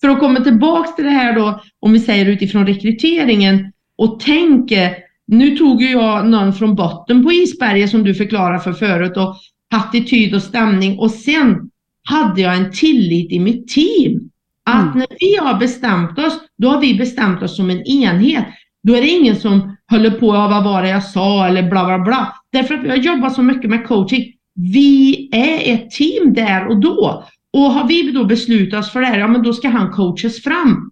för 0.00 0.08
att 0.08 0.20
komma 0.20 0.40
tillbaks 0.40 0.96
till 0.96 1.04
det 1.04 1.10
här 1.10 1.34
då, 1.34 1.60
om 1.80 1.92
vi 1.92 2.00
säger 2.00 2.26
utifrån 2.26 2.66
rekryteringen 2.66 3.72
och 3.98 4.20
tänker, 4.20 4.96
nu 5.26 5.56
tog 5.56 5.82
ju 5.82 5.90
jag 5.90 6.26
någon 6.28 6.52
från 6.52 6.74
botten 6.74 7.24
på 7.24 7.32
isberget 7.32 7.90
som 7.90 8.04
du 8.04 8.14
förklarade 8.14 8.60
för 8.60 8.72
förut 8.72 9.16
och 9.16 9.36
attityd 9.74 10.34
och 10.34 10.42
stämning 10.42 10.98
och 10.98 11.10
sen 11.10 11.70
hade 12.04 12.40
jag 12.40 12.56
en 12.56 12.72
tillit 12.72 13.32
i 13.32 13.38
mitt 13.38 13.68
team. 13.68 14.30
Att 14.64 14.94
mm. 14.94 14.98
när 14.98 15.16
vi 15.20 15.36
har 15.36 15.58
bestämt 15.58 16.18
oss, 16.18 16.40
då 16.58 16.68
har 16.68 16.80
vi 16.80 16.94
bestämt 16.94 17.42
oss 17.42 17.56
som 17.56 17.70
en 17.70 17.82
enhet. 17.82 18.44
Då 18.82 18.94
är 18.94 19.00
det 19.00 19.08
ingen 19.08 19.36
som 19.36 19.76
håller 19.90 20.10
på, 20.10 20.26
vad 20.26 20.64
var 20.64 20.82
det 20.82 20.88
jag 20.88 21.04
sa 21.04 21.46
eller 21.46 21.70
bla 21.70 21.86
bla 21.86 21.98
bla. 21.98 22.34
Därför 22.52 22.74
att 22.74 22.84
vi 22.84 22.88
har 22.88 22.96
jobbat 22.96 23.34
så 23.34 23.42
mycket 23.42 23.70
med 23.70 23.86
coaching 23.86 24.37
vi 24.58 25.28
är 25.32 25.74
ett 25.74 25.90
team 25.90 26.34
där 26.34 26.66
och 26.66 26.80
då. 26.80 27.24
Och 27.52 27.60
har 27.60 27.88
vi 27.88 28.12
då 28.12 28.24
beslutat 28.24 28.80
oss 28.80 28.92
för 28.92 29.00
det 29.00 29.06
här, 29.06 29.18
ja 29.18 29.28
men 29.28 29.42
då 29.42 29.52
ska 29.52 29.68
han 29.68 29.92
coachas 29.92 30.42
fram. 30.42 30.90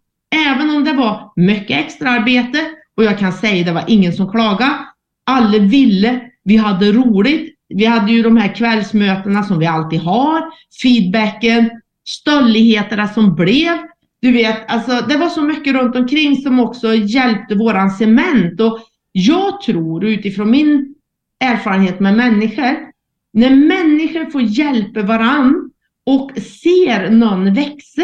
Även 0.48 0.70
om 0.70 0.84
det 0.84 0.92
var 0.92 1.32
mycket 1.36 1.86
extra 1.86 2.10
arbete 2.10 2.58
och 2.96 3.04
jag 3.04 3.18
kan 3.18 3.32
säga 3.32 3.64
det 3.64 3.72
var 3.72 3.84
ingen 3.86 4.12
som 4.12 4.30
klagade. 4.30 4.78
Alla 5.26 5.58
ville, 5.58 6.20
vi 6.44 6.56
hade 6.56 6.92
roligt. 6.92 7.52
Vi 7.68 7.84
hade 7.84 8.12
ju 8.12 8.22
de 8.22 8.36
här 8.36 8.54
kvällsmötena 8.54 9.42
som 9.42 9.58
vi 9.58 9.66
alltid 9.66 10.00
har, 10.00 10.42
feedbacken, 10.82 11.70
stölligheterna 12.04 13.08
som 13.08 13.34
blev. 13.34 13.78
Du 14.20 14.32
vet, 14.32 14.70
alltså 14.70 15.06
det 15.08 15.16
var 15.16 15.28
så 15.28 15.42
mycket 15.42 15.74
runt 15.74 15.96
omkring 15.96 16.36
som 16.36 16.60
också 16.60 16.94
hjälpte 16.94 17.54
våran 17.54 17.90
cement 17.90 18.60
och 18.60 18.78
jag 19.12 19.60
tror 19.60 20.04
utifrån 20.04 20.50
min 20.50 20.94
erfarenhet 21.40 22.00
med 22.00 22.16
människor 22.16 22.95
när 23.36 23.50
människor 23.50 24.30
får 24.30 24.42
hjälpa 24.42 25.02
varann 25.02 25.70
och 26.06 26.30
ser 26.38 27.10
någon 27.10 27.54
växa 27.54 28.02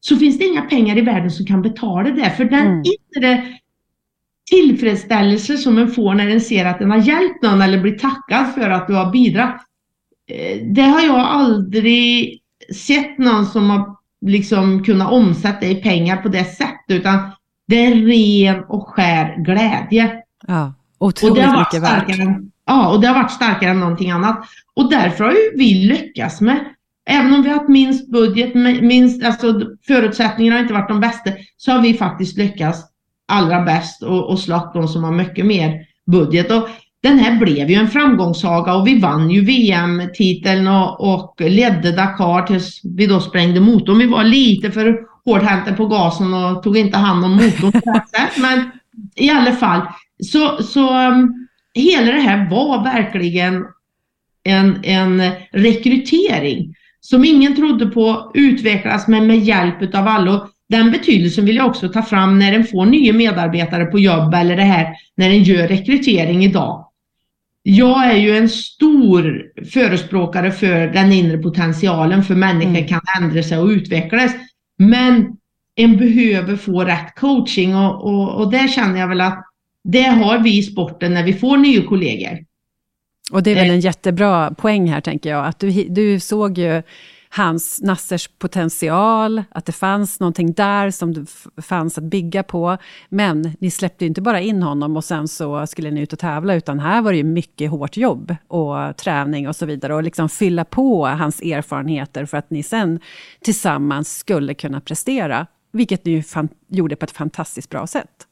så 0.00 0.16
finns 0.16 0.38
det 0.38 0.44
inga 0.44 0.62
pengar 0.62 0.98
i 0.98 1.00
världen 1.00 1.30
som 1.30 1.46
kan 1.46 1.62
betala 1.62 2.10
det. 2.10 2.30
För 2.30 2.44
den 2.44 2.66
mm. 2.66 2.82
inre 3.16 3.58
tillfredsställelse 4.50 5.56
som 5.56 5.78
en 5.78 5.90
får 5.90 6.14
när 6.14 6.28
en 6.28 6.40
ser 6.40 6.64
att 6.64 6.80
en 6.80 6.90
har 6.90 6.98
hjälpt 6.98 7.42
någon 7.42 7.62
eller 7.62 7.80
blir 7.80 7.98
tackad 7.98 8.54
för 8.54 8.70
att 8.70 8.86
du 8.86 8.94
har 8.94 9.10
bidragit. 9.10 9.60
Eh, 10.30 10.62
det 10.62 10.82
har 10.82 11.00
jag 11.00 11.18
aldrig 11.18 12.40
sett 12.74 13.18
någon 13.18 13.46
som 13.46 13.70
har 13.70 13.96
liksom 14.20 14.84
kunnat 14.84 15.12
omsätta 15.12 15.66
i 15.66 15.74
pengar 15.74 16.16
på 16.16 16.28
det 16.28 16.44
sättet 16.44 16.86
utan 16.88 17.18
det 17.66 17.86
är 17.86 17.94
ren 17.94 18.64
och 18.64 18.88
skär 18.88 19.44
glädje. 19.44 20.22
Ja, 20.46 20.74
otroligt 20.98 21.30
och 21.30 21.36
det 21.36 21.42
har 21.42 21.58
mycket 21.58 21.82
värt. 21.82 22.08
Ja, 22.70 22.88
och 22.88 23.00
det 23.00 23.06
har 23.06 23.14
varit 23.14 23.30
starkare 23.30 23.70
än 23.70 23.80
någonting 23.80 24.10
annat. 24.10 24.40
Och 24.74 24.90
därför 24.90 25.24
har 25.24 25.32
ju 25.32 25.50
vi 25.56 25.74
lyckats 25.74 26.40
med, 26.40 26.64
även 27.06 27.34
om 27.34 27.42
vi 27.42 27.48
har 27.48 27.56
haft 27.56 27.68
minst 27.68 28.10
budget, 28.12 28.54
minst, 28.82 29.24
alltså 29.24 29.60
förutsättningarna 29.86 30.56
har 30.56 30.62
inte 30.62 30.74
varit 30.74 30.88
de 30.88 31.00
bästa, 31.00 31.30
så 31.56 31.72
har 31.72 31.82
vi 31.82 31.94
faktiskt 31.94 32.38
lyckats 32.38 32.82
allra 33.28 33.62
bäst 33.62 34.02
och, 34.02 34.30
och 34.30 34.38
slått 34.38 34.74
de 34.74 34.88
som 34.88 35.04
har 35.04 35.12
mycket 35.12 35.46
mer 35.46 35.80
budget. 36.06 36.50
Och 36.50 36.68
den 37.02 37.18
här 37.18 37.38
blev 37.38 37.70
ju 37.70 37.74
en 37.74 37.88
framgångssaga 37.88 38.74
och 38.74 38.86
vi 38.86 38.98
vann 38.98 39.30
ju 39.30 39.44
VM-titeln 39.44 40.68
och, 40.68 41.14
och 41.14 41.40
ledde 41.40 41.92
Dakar 41.92 42.46
tills 42.46 42.80
vi 42.84 43.06
då 43.06 43.20
sprängde 43.20 43.60
motorn. 43.60 43.98
Vi 43.98 44.06
var 44.06 44.24
lite 44.24 44.70
för 44.70 45.00
hårdhänta 45.24 45.72
på 45.72 45.86
gasen 45.86 46.34
och 46.34 46.62
tog 46.62 46.76
inte 46.76 46.98
hand 46.98 47.24
om 47.24 47.32
motorn 47.32 47.72
på 47.72 47.90
rätt 47.90 48.08
sätt. 48.16 48.38
Men 48.38 48.70
i 49.14 49.30
alla 49.30 49.52
fall, 49.52 49.80
så, 50.32 50.62
så 50.62 51.08
um, 51.08 51.39
hela 51.74 52.12
det 52.12 52.20
här 52.20 52.50
var 52.50 52.84
verkligen 52.84 53.64
en, 54.44 54.84
en 54.84 55.22
rekrytering 55.52 56.74
som 57.00 57.24
ingen 57.24 57.56
trodde 57.56 57.86
på 57.86 58.30
utvecklas 58.34 59.08
men 59.08 59.26
med 59.26 59.38
hjälp 59.38 59.94
av 59.94 60.08
alla. 60.08 60.48
Den 60.68 60.90
betydelsen 60.90 61.44
vill 61.44 61.56
jag 61.56 61.66
också 61.66 61.88
ta 61.88 62.02
fram 62.02 62.38
när 62.38 62.52
en 62.52 62.64
får 62.64 62.86
nya 62.86 63.12
medarbetare 63.12 63.84
på 63.84 63.98
jobb 63.98 64.34
eller 64.34 64.56
det 64.56 64.62
här 64.62 64.94
när 65.16 65.30
en 65.30 65.42
gör 65.42 65.68
rekrytering 65.68 66.44
idag. 66.44 66.86
Jag 67.62 68.06
är 68.06 68.16
ju 68.16 68.36
en 68.36 68.48
stor 68.48 69.42
förespråkare 69.72 70.50
för 70.50 70.86
den 70.86 71.12
inre 71.12 71.38
potentialen 71.38 72.24
för 72.24 72.34
människor 72.34 72.70
mm. 72.70 72.88
kan 72.88 73.00
ändra 73.20 73.42
sig 73.42 73.58
och 73.58 73.68
utvecklas. 73.68 74.32
Men 74.78 75.36
en 75.74 75.96
behöver 75.96 76.56
få 76.56 76.84
rätt 76.84 77.14
coaching 77.14 77.76
och, 77.76 78.04
och, 78.04 78.40
och 78.40 78.50
där 78.50 78.68
känner 78.68 79.00
jag 79.00 79.08
väl 79.08 79.20
att 79.20 79.49
det 79.84 80.02
har 80.02 80.38
vi 80.38 80.58
i 80.58 80.62
sporten 80.62 81.14
när 81.14 81.24
vi 81.24 81.32
får 81.32 81.56
nya 81.56 81.82
kollegor. 81.82 82.38
Och 83.32 83.42
det 83.42 83.50
är 83.50 83.54
väl 83.54 83.66
eh. 83.66 83.74
en 83.74 83.80
jättebra 83.80 84.54
poäng 84.54 84.90
här, 84.90 85.00
tänker 85.00 85.30
jag, 85.30 85.46
att 85.46 85.58
du, 85.58 85.84
du 85.88 86.20
såg 86.20 86.58
ju 86.58 86.82
hans, 87.28 87.80
Nassers 87.82 88.28
potential, 88.28 89.42
att 89.50 89.66
det 89.66 89.72
fanns 89.72 90.20
någonting 90.20 90.52
där 90.52 90.90
som 90.90 91.12
det 91.14 91.26
fanns 91.62 91.98
att 91.98 92.04
bygga 92.04 92.42
på. 92.42 92.76
Men 93.08 93.52
ni 93.60 93.70
släppte 93.70 94.06
inte 94.06 94.20
bara 94.20 94.40
in 94.40 94.62
honom 94.62 94.96
och 94.96 95.04
sen 95.04 95.28
så 95.28 95.66
skulle 95.66 95.90
ni 95.90 96.00
ut 96.00 96.12
och 96.12 96.18
tävla, 96.18 96.54
utan 96.54 96.80
här 96.80 97.02
var 97.02 97.12
det 97.12 97.18
ju 97.18 97.24
mycket 97.24 97.70
hårt 97.70 97.96
jobb 97.96 98.36
och 98.48 98.96
träning 98.96 99.48
och 99.48 99.56
så 99.56 99.66
vidare. 99.66 99.94
Och 99.94 100.02
liksom 100.02 100.28
fylla 100.28 100.64
på 100.64 101.06
hans 101.06 101.40
erfarenheter 101.40 102.24
för 102.24 102.36
att 102.36 102.50
ni 102.50 102.62
sen 102.62 103.00
tillsammans 103.40 104.18
skulle 104.18 104.54
kunna 104.54 104.80
prestera. 104.80 105.46
Vilket 105.72 106.04
ni 106.04 106.12
ju 106.12 106.22
gjorde 106.68 106.96
på 106.96 107.04
ett 107.04 107.10
fantastiskt 107.10 107.70
bra 107.70 107.86
sätt. 107.86 108.26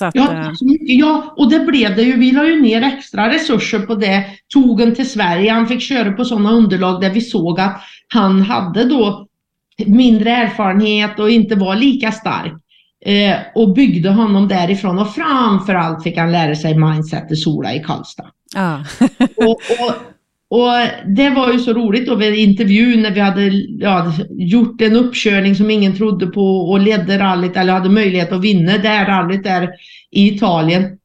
Att, 0.00 0.14
ja, 0.14 0.32
eh, 0.32 0.50
ja, 0.80 1.34
och 1.36 1.50
det 1.50 1.60
blev 1.60 1.96
det 1.96 2.02
ju. 2.02 2.16
Vi 2.16 2.32
la 2.32 2.46
ju 2.46 2.60
ner 2.60 2.82
extra 2.82 3.30
resurser 3.30 3.78
på 3.78 3.94
det. 3.94 4.24
Tog 4.52 4.80
en 4.80 4.94
till 4.94 5.10
Sverige. 5.10 5.52
Han 5.52 5.68
fick 5.68 5.82
köra 5.82 6.12
på 6.12 6.24
sådana 6.24 6.52
underlag 6.52 7.00
där 7.00 7.10
vi 7.10 7.20
såg 7.20 7.60
att 7.60 7.82
han 8.08 8.42
hade 8.42 8.84
då 8.84 9.26
mindre 9.86 10.30
erfarenhet 10.30 11.18
och 11.18 11.30
inte 11.30 11.54
var 11.54 11.76
lika 11.76 12.12
stark. 12.12 12.52
Eh, 13.04 13.36
och 13.54 13.74
byggde 13.74 14.10
honom 14.10 14.48
därifrån 14.48 14.98
och 14.98 15.14
framförallt 15.14 16.02
fick 16.02 16.18
han 16.18 16.32
lära 16.32 16.54
sig 16.54 16.78
mindset 16.78 17.32
i 17.32 17.36
Sola 17.36 17.74
i 17.74 17.80
Karlstad. 17.80 18.30
Ah. 18.56 18.78
och, 19.36 19.50
och, 19.50 19.94
och 20.52 20.72
det 21.06 21.30
var 21.30 21.52
ju 21.52 21.58
så 21.58 21.72
roligt 21.72 22.06
då 22.06 22.14
vid 22.14 22.34
intervjun 22.34 23.02
när 23.02 23.10
vi 23.10 23.20
hade 23.20 23.48
ja, 23.78 24.12
gjort 24.30 24.80
en 24.80 24.96
uppkörning 24.96 25.54
som 25.54 25.70
ingen 25.70 25.96
trodde 25.96 26.26
på 26.26 26.70
och 26.70 26.80
ledde 26.80 27.18
rallyt 27.18 27.56
eller 27.56 27.72
hade 27.72 27.88
möjlighet 27.88 28.32
att 28.32 28.44
vinna 28.44 28.78
det 28.78 28.88
här 28.88 29.06
rallyt 29.06 29.44
där 29.44 29.70
i 30.10 30.34
Italien. 30.34 30.98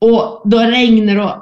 Och 0.00 0.42
då 0.44 0.58
regnar 0.58 1.16
och 1.16 1.34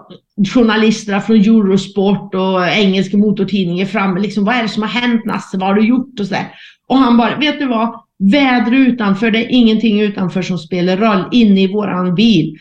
journalisterna 0.49 1.21
från 1.21 1.37
Eurosport 1.37 2.35
och 2.35 2.69
engelska 2.69 3.17
motortidningar 3.17 3.87
fram. 3.87 4.17
Liksom, 4.17 4.45
vad 4.45 4.55
är 4.55 4.63
det 4.63 4.69
som 4.69 4.83
har 4.83 4.91
hänt 4.91 5.25
Nasse? 5.25 5.59
Vad 5.59 5.69
har 5.69 5.75
du 5.75 5.89
gjort? 5.89 6.21
Och, 6.21 6.27
så 6.27 6.35
där. 6.35 6.47
och 6.89 6.97
han 6.97 7.17
bara, 7.17 7.37
vet 7.37 7.59
du 7.59 7.67
vad? 7.67 8.01
Väder 8.19 8.73
utanför, 8.73 9.31
det 9.31 9.39
är 9.39 9.49
ingenting 9.51 10.01
utanför 10.01 10.43
som 10.43 10.59
spelar 10.59 10.97
roll. 10.97 11.25
Inne 11.33 11.61
i 11.61 11.73
våran 11.73 12.15
bil. 12.15 12.57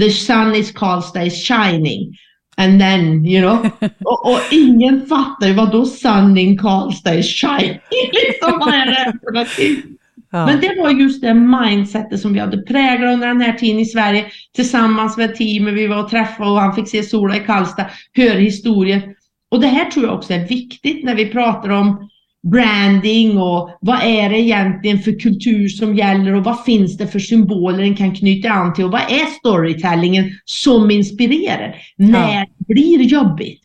The 0.00 0.10
sun 0.10 0.54
is 0.54 0.72
Karlstad 0.72 1.24
is 1.24 1.48
shining. 1.48 2.16
And 2.56 2.80
then, 2.80 3.26
you 3.26 3.40
know. 3.40 3.70
och, 4.04 4.32
och 4.32 4.40
ingen 4.50 5.06
fattar 5.06 5.46
ju 5.46 5.52
vad 5.52 5.72
då 5.72 5.84
sun 5.84 6.38
in 6.38 6.58
Karlstad 6.58 7.14
is 7.14 7.40
shining. 7.40 7.80
liksom, 8.12 8.58
vad 8.58 8.74
är 8.74 8.86
det 8.86 9.18
för 9.24 9.32
någonting? 9.32 9.96
Ja. 10.30 10.46
Men 10.46 10.60
det 10.60 10.80
var 10.82 10.90
just 10.90 11.22
det 11.22 11.34
mindsetet 11.34 12.20
som 12.20 12.32
vi 12.32 12.40
hade 12.40 12.58
präglat 12.58 13.14
under 13.14 13.28
den 13.28 13.40
här 13.40 13.52
tiden 13.52 13.80
i 13.80 13.86
Sverige 13.86 14.26
tillsammans 14.54 15.16
med 15.16 15.34
teamet 15.34 15.74
vi 15.74 15.86
var 15.86 16.02
och 16.04 16.10
träffade 16.10 16.50
och 16.50 16.60
han 16.60 16.74
fick 16.74 16.88
se 16.88 17.02
Sola 17.02 17.36
i 17.36 17.40
Karlstad, 17.40 17.86
höra 18.12 18.38
historien. 18.38 19.02
Och 19.50 19.60
det 19.60 19.66
här 19.66 19.90
tror 19.90 20.06
jag 20.06 20.14
också 20.14 20.32
är 20.32 20.48
viktigt 20.48 21.04
när 21.04 21.14
vi 21.14 21.26
pratar 21.26 21.68
om 21.68 22.08
branding 22.50 23.38
och 23.38 23.70
vad 23.80 24.02
är 24.02 24.30
det 24.30 24.38
egentligen 24.40 24.98
för 24.98 25.20
kultur 25.20 25.68
som 25.68 25.96
gäller 25.96 26.34
och 26.34 26.44
vad 26.44 26.64
finns 26.64 26.96
det 26.96 27.06
för 27.06 27.18
symboler 27.18 27.78
den 27.78 27.96
kan 27.96 28.14
knyta 28.14 28.50
an 28.50 28.74
till 28.74 28.84
och 28.84 28.90
vad 28.90 29.00
är 29.00 29.26
storytellingen 29.26 30.24
som 30.44 30.90
inspirerar 30.90 31.76
när 31.96 32.34
ja. 32.34 32.46
det 32.58 32.74
blir 32.74 33.02
jobbigt. 33.02 33.62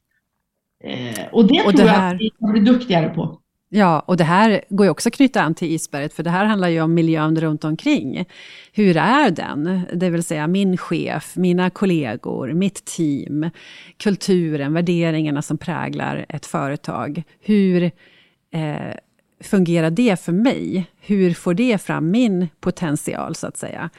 Eh, 0.83 1.25
och 1.31 1.47
det 1.47 1.61
och 1.61 1.75
tror 1.75 1.85
det 1.85 1.91
här... 1.91 2.05
jag 2.05 2.15
att 2.15 2.21
vi 2.21 2.29
kan 2.39 2.51
bli 2.51 2.61
duktigare 2.61 3.09
på. 3.09 3.37
Ja, 3.73 3.99
och 3.99 4.17
det 4.17 4.23
här 4.23 4.61
går 4.69 4.85
ju 4.85 4.89
också 4.89 5.09
att 5.09 5.15
knyta 5.15 5.41
an 5.41 5.55
till 5.55 5.71
isberget, 5.71 6.13
för 6.13 6.23
det 6.23 6.29
här 6.29 6.45
handlar 6.45 6.67
ju 6.67 6.81
om 6.81 6.93
miljön 6.93 7.39
runt 7.39 7.63
omkring. 7.63 8.25
Hur 8.73 8.97
är 8.97 9.31
den? 9.31 9.81
Det 9.93 10.09
vill 10.09 10.23
säga 10.23 10.47
min 10.47 10.77
chef, 10.77 11.35
mina 11.35 11.69
kollegor, 11.69 12.53
mitt 12.53 12.85
team, 12.85 13.49
kulturen, 13.97 14.73
värderingarna 14.73 15.41
som 15.41 15.57
präglar 15.57 16.25
ett 16.29 16.45
företag. 16.45 17.23
Hur 17.41 17.91
eh, 18.51 18.95
fungerar 19.43 19.89
det 19.89 20.19
för 20.19 20.31
mig? 20.31 20.85
Hur 20.99 21.33
får 21.33 21.53
det 21.53 21.81
fram 21.81 22.11
min 22.11 22.47
potential, 22.59 23.35
så 23.35 23.47
att 23.47 23.57
säga? 23.57 23.89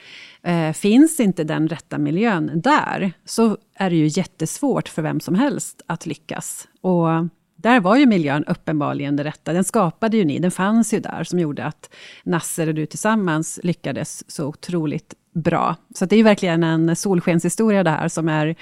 Eh, 0.43 0.73
finns 0.73 1.21
inte 1.21 1.45
den 1.45 1.69
rätta 1.69 1.99
miljön 1.99 2.51
där, 2.55 3.13
så 3.25 3.57
är 3.75 3.91
det 3.91 3.97
ju 3.97 4.07
jättesvårt 4.07 4.89
för 4.89 5.03
vem 5.03 5.21
som 5.21 5.35
helst 5.35 5.83
att 5.87 6.07
lyckas. 6.07 6.69
Och 6.81 7.09
där 7.57 7.81
var 7.81 7.97
ju 7.97 8.07
miljön 8.07 8.45
uppenbarligen 8.45 9.17
det 9.17 9.25
rätta. 9.25 9.53
Den 9.53 9.65
skapade 9.65 10.17
ju 10.17 10.25
ni, 10.25 10.39
den 10.39 10.51
fanns 10.51 10.95
ju 10.95 11.01
där, 11.01 11.25
som 11.25 11.39
gjorde 11.39 11.65
att 11.65 11.91
Nasser 12.25 12.69
och 12.69 12.75
du 12.75 12.87
tillsammans 12.87 13.61
lyckades 13.63 14.31
så 14.31 14.47
otroligt 14.47 15.15
bra. 15.35 15.77
Så 15.95 16.07
det 16.07 16.15
är 16.15 16.19
ju 16.19 16.23
verkligen 16.23 16.63
en 16.63 16.97
solskenshistoria 16.97 17.83
det 17.83 17.91
här, 17.91 18.09
som 18.09 18.29
är 18.29 18.57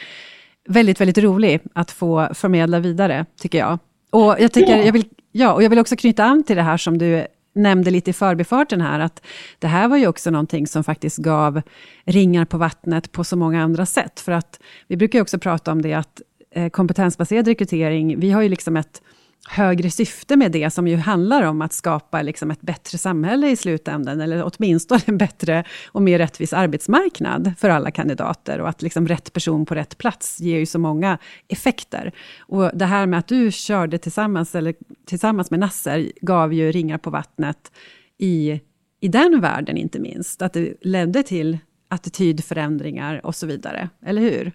väldigt, 0.69 1.01
väldigt 1.01 1.19
rolig 1.19 1.61
att 1.73 1.91
få 1.91 2.29
förmedla 2.35 2.81
vidare, 2.81 3.27
tycker 3.41 3.59
jag. 3.59 3.79
Och 4.11 4.37
jag, 4.39 4.53
tycker, 4.53 4.77
jag, 4.77 4.93
vill, 4.93 5.05
ja, 5.33 5.53
och 5.53 5.63
jag 5.63 5.71
vill 5.71 5.79
också 5.79 5.97
knyta 5.97 6.25
an 6.25 6.43
till 6.43 6.57
det 6.57 6.63
här 6.63 6.77
som 6.77 6.99
du 6.99 7.27
nämnde 7.53 7.91
lite 7.91 8.11
i 8.11 8.13
förbifarten 8.13 8.81
här, 8.81 9.01
att 9.01 9.23
det 9.59 9.67
här 9.67 9.89
var 9.89 9.97
ju 9.97 10.07
också 10.07 10.31
någonting 10.31 10.67
som 10.67 10.85
faktiskt 10.85 11.19
gav 11.19 11.63
ringar 12.05 12.45
på 12.45 12.59
vattnet 12.59 13.13
på 13.13 13.25
så 13.25 13.37
många 13.37 13.63
andra 13.63 13.87
sätt. 13.87 14.21
För 14.21 14.33
att 14.33 14.61
vi 14.87 14.97
brukar 14.97 15.19
ju 15.19 15.23
också 15.23 15.39
prata 15.39 15.73
om 15.73 15.83
det 15.83 15.95
att 15.95 16.23
eh, 16.51 16.69
kompetensbaserad 16.69 17.47
rekrytering, 17.47 18.21
vi 18.21 18.31
har 18.31 18.43
ju 18.43 18.49
liksom 18.49 18.77
ett 18.77 19.03
högre 19.49 19.91
syfte 19.91 20.37
med 20.37 20.53
det, 20.53 20.71
som 20.71 20.89
ju 20.89 20.97
handlar 20.97 21.43
om 21.43 21.63
att 21.63 21.73
skapa 21.73 22.23
liksom 22.23 22.51
ett 22.51 22.61
bättre 22.61 22.99
samhälle 22.99 23.51
i 23.51 23.57
slutändan, 23.57 24.21
eller 24.21 24.51
åtminstone 24.53 25.01
en 25.07 25.19
bättre 25.19 25.65
och 25.87 26.03
mer 26.03 26.19
rättvis 26.19 26.53
arbetsmarknad 26.53 27.53
för 27.59 27.71
alla 27.71 27.91
kandidater, 27.91 28.61
och 28.61 28.69
att 28.69 28.83
liksom 28.83 29.09
rätt 29.09 29.33
person 29.33 29.67
på 29.67 29.75
rätt 29.75 29.99
plats 29.99 30.41
ger 30.41 30.59
ju 30.59 30.67
så 30.67 30.79
många 30.79 31.19
effekter. 31.49 32.13
Och 32.39 32.71
det 32.75 32.85
här 32.87 33.07
med 33.07 33.19
att 33.19 33.29
du 33.29 33.53
körde 33.53 33.99
tillsammans, 33.99 34.55
eller 34.55 34.75
tillsammans 35.07 35.51
med 35.51 35.61
Nasser, 35.61 36.13
gav 36.21 36.53
ju 36.53 36.73
ringar 36.73 36.99
på 36.99 37.11
vattnet 37.11 37.73
i, 38.19 38.61
i 39.01 39.09
den 39.09 39.41
världen, 39.41 39.77
inte 39.77 39.99
minst. 39.99 40.43
Att 40.43 40.53
det 40.53 40.75
ledde 40.81 41.23
till 41.23 41.59
attitydförändringar 41.89 43.27
och 43.27 43.35
så 43.35 43.47
vidare, 43.47 43.89
eller 44.07 44.23
hur? 44.23 44.53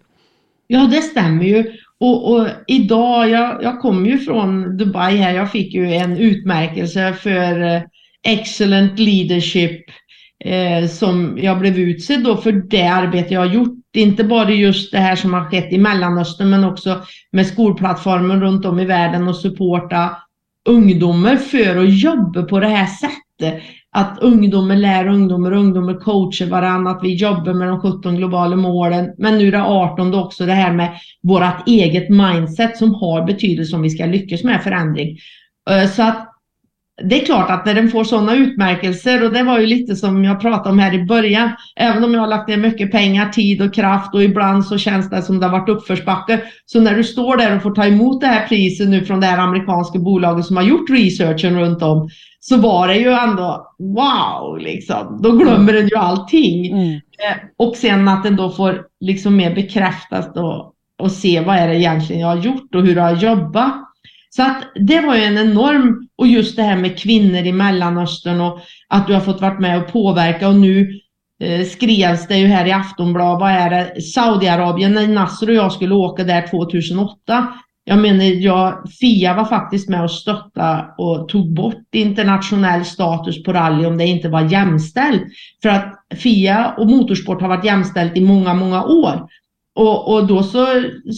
Ja, 0.67 0.88
det 0.91 1.01
stämmer 1.01 1.43
ju. 1.43 1.71
Och, 1.99 2.32
och, 2.32 2.47
idag, 2.67 3.30
jag, 3.30 3.63
jag 3.63 3.80
kommer 3.80 4.10
ju 4.10 4.17
från 4.17 4.78
Dubai 4.78 5.17
här, 5.17 5.34
jag 5.34 5.51
fick 5.51 5.73
ju 5.73 5.93
en 5.93 6.17
utmärkelse 6.17 7.13
för 7.13 7.62
eh, 7.62 7.82
excellent 8.23 8.99
leadership 8.99 9.82
eh, 10.45 10.88
som 10.88 11.38
jag 11.41 11.60
blev 11.60 11.80
utsedd 11.80 12.23
då 12.23 12.38
för 12.38 12.51
det 12.51 12.88
arbete 12.88 13.34
jag 13.34 13.41
har 13.41 13.54
gjort. 13.54 13.80
Inte 13.95 14.23
bara 14.23 14.49
just 14.49 14.91
det 14.91 14.97
här 14.97 15.15
som 15.15 15.34
har 15.34 15.49
skett 15.49 15.73
i 15.73 15.78
Mellanöstern 15.78 16.49
men 16.49 16.63
också 16.63 17.01
med 17.32 17.47
skolplattformen 17.47 18.41
runt 18.41 18.65
om 18.65 18.80
i 18.80 18.86
världen 18.86 19.28
och 19.28 19.36
supporta 19.36 20.17
ungdomar 20.65 21.36
för 21.36 21.78
att 21.78 21.99
jobba 21.99 22.43
på 22.43 22.60
det 22.60 22.67
här 22.67 22.86
sättet. 22.86 23.63
Att 23.97 24.19
ungdomar 24.19 24.75
lär 24.75 25.08
ungdomar, 25.08 25.51
ungdomar 25.51 25.93
coachar 25.93 26.45
varandra, 26.45 26.91
att 26.91 27.03
vi 27.03 27.15
jobbar 27.15 27.53
med 27.53 27.67
de 27.67 27.81
17 27.81 28.15
globala 28.15 28.55
målen. 28.55 29.12
Men 29.17 29.38
nu 29.38 29.51
det 29.51 29.63
18 29.63 30.15
också 30.15 30.45
det 30.45 30.53
här 30.53 30.73
med 30.73 30.97
vårt 31.23 31.67
eget 31.67 32.10
mindset 32.10 32.77
som 32.77 32.93
har 32.93 33.25
betydelse 33.25 33.75
om 33.75 33.81
vi 33.81 33.89
ska 33.89 34.05
lyckas 34.05 34.43
med 34.43 34.63
förändring. 34.63 35.17
Eh, 35.69 35.89
så 35.89 36.03
att 36.03 36.35
det 37.03 37.21
är 37.21 37.25
klart 37.25 37.49
att 37.49 37.65
när 37.65 37.73
den 37.73 37.89
får 37.89 38.03
sådana 38.03 38.36
utmärkelser 38.36 39.23
och 39.23 39.34
det 39.34 39.43
var 39.43 39.60
ju 39.60 39.65
lite 39.65 39.95
som 39.95 40.23
jag 40.23 40.41
pratade 40.41 40.69
om 40.69 40.79
här 40.79 40.93
i 40.93 41.05
början. 41.05 41.49
Även 41.75 42.03
om 42.03 42.13
jag 42.13 42.21
har 42.21 42.27
lagt 42.27 42.49
ner 42.49 42.58
mycket 42.58 42.91
pengar, 42.91 43.29
tid 43.29 43.62
och 43.62 43.73
kraft 43.73 44.13
och 44.13 44.23
ibland 44.23 44.65
så 44.65 44.77
känns 44.77 45.10
det 45.10 45.21
som 45.21 45.39
det 45.39 45.45
har 45.45 45.60
varit 45.60 45.69
uppförsbacke. 45.69 46.41
Så 46.65 46.79
när 46.79 46.95
du 46.95 47.03
står 47.03 47.38
där 47.38 47.55
och 47.55 47.62
får 47.62 47.71
ta 47.71 47.86
emot 47.86 48.21
det 48.21 48.27
här 48.27 48.47
priset 48.47 48.89
nu 48.89 49.05
från 49.05 49.19
det 49.19 49.27
här 49.27 49.38
amerikanska 49.38 49.99
bolaget 49.99 50.45
som 50.45 50.58
har 50.58 50.63
gjort 50.63 50.89
researchen 50.89 51.60
runt 51.60 51.81
om. 51.81 52.10
Så 52.39 52.58
var 52.58 52.88
det 52.88 52.95
ju 52.95 53.12
ändå 53.12 53.75
wow 53.79 54.58
liksom. 54.60 55.19
Då 55.23 55.31
glömmer 55.31 55.73
den 55.73 55.88
ju 55.88 55.95
allting. 55.95 56.71
Mm. 56.71 56.93
Eh, 56.93 57.38
och 57.58 57.75
sen 57.75 58.08
att 58.08 58.23
den 58.23 58.36
då 58.36 58.49
får 58.49 58.81
liksom 58.99 59.36
mer 59.36 59.55
bekräftas 59.55 60.27
och, 60.36 60.73
och 60.99 61.12
se 61.12 61.39
vad 61.39 61.55
är 61.55 61.67
det 61.67 61.75
egentligen 61.75 62.21
jag 62.21 62.27
har 62.27 62.38
gjort 62.38 62.75
och 62.75 62.81
hur 62.81 62.95
jag 62.95 63.03
har 63.03 63.15
jobbat. 63.15 63.85
Så 64.36 64.43
att 64.43 64.63
det 64.76 65.02
var 65.02 65.15
ju 65.15 65.24
en 65.24 65.38
enorm, 65.38 66.08
och 66.17 66.28
just 66.28 66.56
det 66.56 66.63
här 66.63 66.78
med 66.78 67.00
kvinnor 67.00 67.45
i 67.45 67.52
Mellanöstern 67.52 68.41
och 68.41 68.60
att 68.89 69.08
du 69.08 69.13
har 69.13 69.21
fått 69.21 69.41
vara 69.41 69.60
med 69.60 69.78
och 69.78 69.91
påverka 69.91 70.48
och 70.48 70.56
nu 70.56 70.89
eh, 71.43 71.65
skrevs 71.65 72.28
det 72.28 72.38
ju 72.38 72.48
här 72.48 72.65
i 72.65 72.71
Aftonbladet, 72.71 73.39
vad 73.39 73.52
är 73.52 73.69
det, 73.69 74.02
Saudiarabien, 74.02 74.93
när 74.93 75.08
Nasser 75.08 75.50
och 75.50 75.56
jag 75.56 75.71
skulle 75.71 75.95
åka 75.95 76.24
där 76.24 76.48
2008. 76.48 77.48
Jag 77.84 78.00
menar, 78.00 78.24
jag, 78.24 78.84
Fia 79.00 79.34
var 79.34 79.45
faktiskt 79.45 79.89
med 79.89 80.04
och 80.04 80.12
stötta 80.12 80.86
och 80.98 81.30
tog 81.30 81.54
bort 81.54 81.95
internationell 81.95 82.86
status 82.86 83.43
på 83.43 83.54
rally 83.54 83.86
om 83.86 83.98
det 83.98 84.06
inte 84.06 84.30
var 84.30 84.52
jämställt. 84.52 85.24
För 85.62 85.69
att 85.69 85.93
Fia 86.24 86.74
och 86.78 86.89
motorsport 86.89 87.41
har 87.41 87.50
varit 87.50 87.65
jämställt 87.65 88.17
i 88.17 88.21
många, 88.21 88.54
många 88.54 88.84
år. 88.84 89.28
Och, 89.75 90.13
och 90.13 90.27
då 90.27 90.43
så 90.43 90.67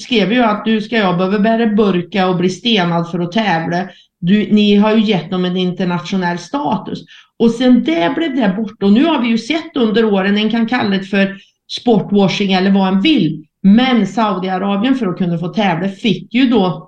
skrev 0.06 0.34
jag 0.34 0.50
att 0.50 0.66
du 0.66 0.82
ska 0.82 0.98
jag 0.98 1.18
behöva 1.18 1.40
bära 1.40 1.68
burka 1.68 2.30
och 2.30 2.38
bli 2.38 2.50
stenad 2.50 3.12
för 3.12 3.20
att 3.20 3.32
tävla. 3.32 3.90
Du, 4.20 4.52
ni 4.52 4.76
har 4.76 4.96
ju 4.96 5.04
gett 5.04 5.32
dem 5.32 5.46
en 5.46 5.58
internationell 5.58 6.38
status. 6.38 7.00
Och 7.40 7.52
sen 7.52 7.84
det 7.84 8.16
blev 8.16 8.36
det 8.36 8.54
borta. 8.58 8.86
Och 8.86 8.92
nu 8.92 9.06
har 9.06 9.22
vi 9.22 9.28
ju 9.28 9.38
sett 9.38 9.78
under 9.78 10.06
åren, 10.06 10.38
en 10.38 10.50
kan 10.50 10.68
kalla 10.68 10.90
det 10.90 11.04
för 11.04 11.38
sportwashing 11.80 12.54
eller 12.54 12.72
vad 12.72 12.88
en 12.88 13.02
vill. 13.02 13.46
Men 13.64 14.08
Saudiarabien 14.08 14.96
för 14.96 15.08
att 15.08 15.18
kunna 15.18 15.38
få 15.38 15.48
tävla 15.48 15.90
fick 15.90 16.34
ju 16.34 16.50
då 16.50 16.87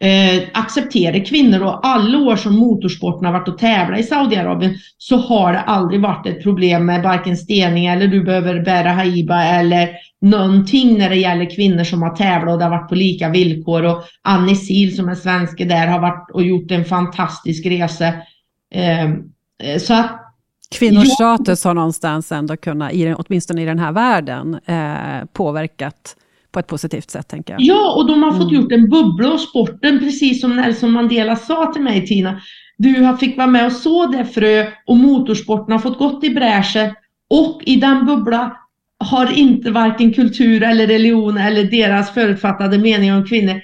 eh, 0.00 0.42
acceptera 0.52 1.20
kvinnor 1.20 1.62
och 1.62 1.86
alla 1.86 2.18
år 2.18 2.36
som 2.36 2.56
motorsporten 2.56 3.24
har 3.26 3.32
varit 3.32 3.48
och 3.48 3.58
tävla 3.58 3.98
i 3.98 4.02
Saudiarabien 4.02 4.74
så 4.98 5.16
har 5.16 5.52
det 5.52 5.60
aldrig 5.60 6.00
varit 6.00 6.26
ett 6.26 6.42
problem 6.42 6.86
med 6.86 7.02
varken 7.02 7.36
stening 7.36 7.86
eller 7.86 8.06
du 8.06 8.24
behöver 8.24 8.60
bära 8.60 8.88
haiba 8.88 9.44
eller 9.44 9.88
någonting 10.20 10.98
när 10.98 11.10
det 11.10 11.16
gäller 11.16 11.56
kvinnor 11.56 11.84
som 11.84 12.02
har 12.02 12.16
tävlat 12.16 12.52
och 12.52 12.58
det 12.58 12.64
har 12.64 12.70
varit 12.70 12.88
på 12.88 12.94
lika 12.94 13.28
villkor 13.28 13.84
och 13.84 14.02
Annie 14.22 14.56
Sil 14.66 14.90
som 14.96 15.08
är 15.08 15.14
svenska 15.14 15.64
där 15.64 15.86
har 15.86 16.00
varit 16.00 16.30
och 16.30 16.42
gjort 16.42 16.70
en 16.70 16.84
fantastisk 16.84 17.66
resa. 17.66 18.06
Eh, 18.74 19.10
så 19.78 19.94
att 19.94 20.26
Kvinnors 20.78 21.08
status 21.08 21.64
har 21.64 21.74
någonstans 21.74 22.32
ändå 22.32 22.56
kunnat, 22.56 22.92
åtminstone 23.16 23.62
i 23.62 23.64
den 23.64 23.78
här 23.78 23.92
världen, 23.92 24.58
eh, 24.66 25.26
påverkat 25.32 26.16
på 26.52 26.58
ett 26.58 26.66
positivt 26.66 27.10
sätt, 27.10 27.28
tänker 27.28 27.52
jag. 27.52 27.60
Ja, 27.62 27.94
och 27.96 28.06
de 28.06 28.22
har 28.22 28.32
fått 28.32 28.50
mm. 28.50 28.54
gjort 28.54 28.72
en 28.72 28.88
bubbla 28.90 29.32
och 29.32 29.40
sporten, 29.40 29.98
precis 29.98 30.40
som 30.40 30.56
Nelson 30.56 30.90
Mandela 30.90 31.36
sa 31.36 31.72
till 31.72 31.82
mig, 31.82 32.06
Tina. 32.06 32.40
Du 32.78 33.16
fick 33.20 33.36
vara 33.36 33.46
med 33.46 33.66
och 33.66 33.72
så 33.72 34.06
det 34.06 34.24
frö 34.24 34.66
och 34.86 34.96
motorsporten 34.96 35.72
har 35.72 35.78
fått 35.78 35.98
gått 35.98 36.24
i 36.24 36.30
bräschen 36.30 36.94
och 37.30 37.62
i 37.66 37.76
den 37.76 38.06
bubbla 38.06 38.56
har 38.98 39.32
inte 39.38 39.70
varken 39.70 40.12
kultur 40.12 40.62
eller 40.62 40.86
religion 40.86 41.38
eller 41.38 41.64
deras 41.64 42.14
förutfattade 42.14 42.78
mening 42.78 43.14
om 43.14 43.26
kvinnor 43.26 43.60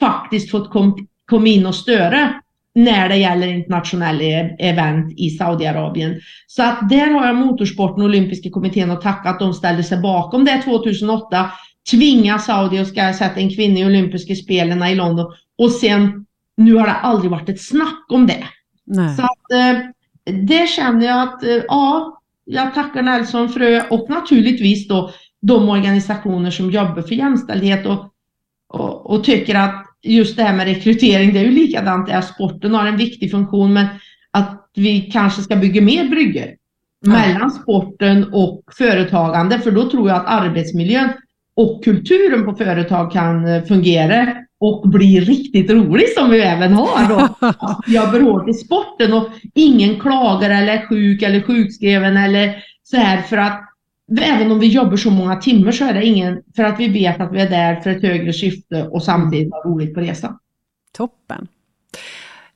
faktiskt 0.00 0.50
fått 0.50 0.70
komma 0.70 0.96
kom 1.28 1.46
in 1.46 1.66
och 1.66 1.74
störa 1.74 2.34
när 2.74 3.08
det 3.08 3.16
gäller 3.16 3.46
internationella 3.46 4.22
e-, 4.22 4.56
event 4.58 5.14
i 5.16 5.30
Saudiarabien. 5.30 6.20
Så 6.46 6.62
att 6.62 6.88
där 6.88 7.10
har 7.10 7.26
jag 7.26 7.36
motorsporten 7.36 8.02
och 8.02 8.08
olympiska 8.08 8.50
kommittén 8.50 8.90
att 8.90 9.02
tacka 9.02 9.30
att 9.30 9.38
de 9.38 9.54
ställde 9.54 9.82
sig 9.82 10.00
bakom 10.00 10.44
det 10.44 10.62
2008 10.62 11.50
tvinga 11.90 12.38
Saudi 12.38 12.78
att 12.78 12.88
ska 12.88 13.12
sätta 13.12 13.40
en 13.40 13.54
kvinna 13.54 13.78
i 13.78 13.84
olympiska 13.84 14.34
spelen 14.34 14.82
i 14.82 14.94
London 14.94 15.32
och 15.58 15.70
sen 15.70 16.26
nu 16.56 16.74
har 16.74 16.86
det 16.86 16.92
aldrig 16.92 17.30
varit 17.30 17.48
ett 17.48 17.62
snack 17.62 18.06
om 18.08 18.26
det. 18.26 18.44
Nej. 18.84 19.16
Så 19.16 19.22
att 19.22 19.52
eh, 19.52 19.80
det 20.34 20.68
känner 20.68 21.06
jag 21.06 21.22
att 21.22 21.44
eh, 21.44 21.62
ja, 21.68 22.20
jag 22.44 22.74
tackar 22.74 23.02
Nelson 23.02 23.48
Frö 23.48 23.82
och 23.90 24.10
naturligtvis 24.10 24.88
då 24.88 25.10
de 25.40 25.68
organisationer 25.68 26.50
som 26.50 26.70
jobbar 26.70 27.02
för 27.02 27.14
jämställdhet 27.14 27.86
och, 27.86 28.12
och, 28.68 29.10
och 29.10 29.24
tycker 29.24 29.54
att 29.54 29.84
just 30.02 30.36
det 30.36 30.42
här 30.42 30.56
med 30.56 30.66
rekrytering, 30.66 31.32
det 31.32 31.38
är 31.38 31.44
ju 31.44 31.50
likadant 31.50 32.06
där. 32.06 32.20
Sporten 32.20 32.74
har 32.74 32.86
en 32.86 32.96
viktig 32.96 33.30
funktion 33.30 33.72
men 33.72 33.86
att 34.30 34.70
vi 34.74 35.00
kanske 35.00 35.42
ska 35.42 35.56
bygga 35.56 35.82
mer 35.82 36.08
bryggor 36.08 36.46
mellan 37.06 37.50
sporten 37.50 38.32
och 38.32 38.62
företagande 38.78 39.58
för 39.58 39.70
då 39.70 39.90
tror 39.90 40.08
jag 40.08 40.16
att 40.16 40.26
arbetsmiljön 40.26 41.08
och 41.58 41.84
kulturen 41.84 42.44
på 42.44 42.54
företag 42.54 43.12
kan 43.12 43.46
eh, 43.46 43.62
fungera 43.64 44.34
och 44.60 44.88
bli 44.88 45.20
riktigt 45.20 45.70
rolig 45.70 46.08
som 46.16 46.30
vi 46.30 46.40
även 46.40 46.72
har 46.72 47.08
då. 47.08 47.48
Jobbar 47.86 48.20
hårt 48.20 48.48
i 48.48 48.54
sporten 48.54 49.12
och 49.12 49.28
ingen 49.54 50.00
klagar 50.00 50.50
eller 50.50 50.72
är 50.72 50.86
sjuk 50.86 51.22
eller 51.22 51.42
sjukskriven 51.42 52.16
eller 52.16 52.64
så 52.82 52.96
här 52.96 53.22
för 53.22 53.36
att 53.36 53.60
även 54.20 54.52
om 54.52 54.60
vi 54.60 54.66
jobbar 54.66 54.96
så 54.96 55.10
många 55.10 55.36
timmar 55.36 55.72
så 55.72 55.84
är 55.84 55.94
det 55.94 56.06
ingen, 56.06 56.42
för 56.56 56.64
att 56.64 56.80
vi 56.80 56.88
vet 56.88 57.20
att 57.20 57.32
vi 57.32 57.40
är 57.40 57.50
där 57.50 57.80
för 57.80 57.90
ett 57.90 58.02
högre 58.02 58.32
syfte 58.32 58.88
och 58.88 59.02
samtidigt 59.02 59.52
har 59.52 59.70
roligt 59.70 59.94
på 59.94 60.00
resan. 60.00 60.38
Toppen. 60.96 61.48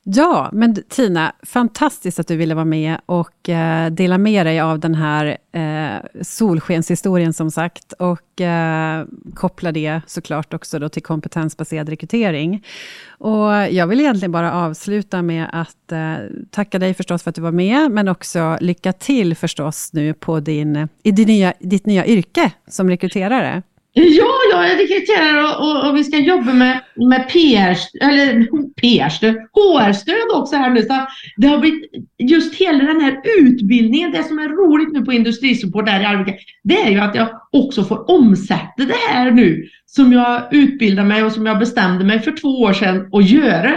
Ja, 0.05 0.51
men 0.53 0.75
Tina, 0.89 1.33
fantastiskt 1.43 2.19
att 2.19 2.29
du 2.29 2.37
ville 2.37 2.55
vara 2.55 2.65
med 2.65 3.01
och 3.07 3.49
eh, 3.49 3.91
dela 3.91 4.19
med 4.19 4.47
dig 4.47 4.61
av 4.61 4.79
den 4.79 4.95
här 4.95 5.39
eh, 5.53 6.23
solskenshistorien 6.23 7.33
som 7.33 7.51
sagt 7.51 7.93
och 7.93 8.41
eh, 8.41 9.05
koppla 9.35 9.73
det 9.73 10.01
såklart 10.07 10.55
också 10.55 10.79
då 10.79 10.89
till 10.89 11.03
kompetensbaserad 11.03 11.89
rekrytering. 11.89 12.65
Och 13.09 13.53
jag 13.53 13.87
vill 13.87 14.01
egentligen 14.01 14.33
bara 14.33 14.53
avsluta 14.53 15.23
med 15.23 15.47
att 15.53 15.93
eh, 15.93 16.17
tacka 16.51 16.79
dig 16.79 16.95
förstås 16.95 17.23
för 17.23 17.31
att 17.31 17.37
du 17.37 17.43
var 17.43 17.53
med, 17.53 17.91
men 17.91 18.09
också 18.09 18.59
lycka 18.61 18.93
till 18.93 19.37
förstås 19.37 19.93
nu 19.93 20.15
på 20.15 20.41
din, 20.41 20.89
i 21.03 21.11
din 21.11 21.29
nya, 21.29 21.55
ditt 21.61 21.87
nya 21.87 22.07
yrke 22.07 22.53
som 22.69 22.91
rekryterare. 22.91 23.63
Ja, 23.95 24.33
jag 24.53 24.71
är 24.71 24.77
rekryterare 24.77 25.43
och, 25.43 25.71
och, 25.71 25.89
och, 25.89 25.97
vi 25.97 26.05
ska 26.05 26.19
jobba 26.19 26.53
med, 26.53 26.81
med 26.97 27.29
PR, 27.29 27.77
eller 28.01 28.47
PR-stöd, 28.81 29.35
HR-stöd 29.35 30.31
också 30.35 30.57
här 30.57 30.71
nu. 30.71 30.83
Så 30.83 31.07
det 31.37 31.47
har 31.47 31.59
blivit 31.59 31.91
just 32.19 32.55
hela 32.55 32.85
den 32.85 33.01
här 33.01 33.21
utbildningen, 33.39 34.13
det 34.13 34.23
som 34.23 34.39
är 34.39 34.49
roligt 34.49 34.93
nu 34.93 35.05
på 35.05 35.13
Industrisupport 35.13 35.87
där 35.87 36.01
i 36.01 36.05
Arvika, 36.05 36.33
det 36.63 36.81
är 36.81 36.91
ju 36.91 36.99
att 36.99 37.15
jag 37.15 37.29
också 37.53 37.85
får 37.85 38.11
omsätta 38.11 38.85
det 38.85 39.09
här 39.09 39.31
nu 39.31 39.67
som 39.87 40.13
jag 40.13 40.55
utbildade 40.55 41.09
mig 41.09 41.25
och 41.25 41.33
som 41.33 41.47
jag 41.47 41.59
bestämde 41.59 42.05
mig 42.05 42.21
för 42.21 42.33
två 42.33 42.49
år 42.49 42.73
sedan 42.73 43.09
att 43.13 43.31
göra. 43.31 43.75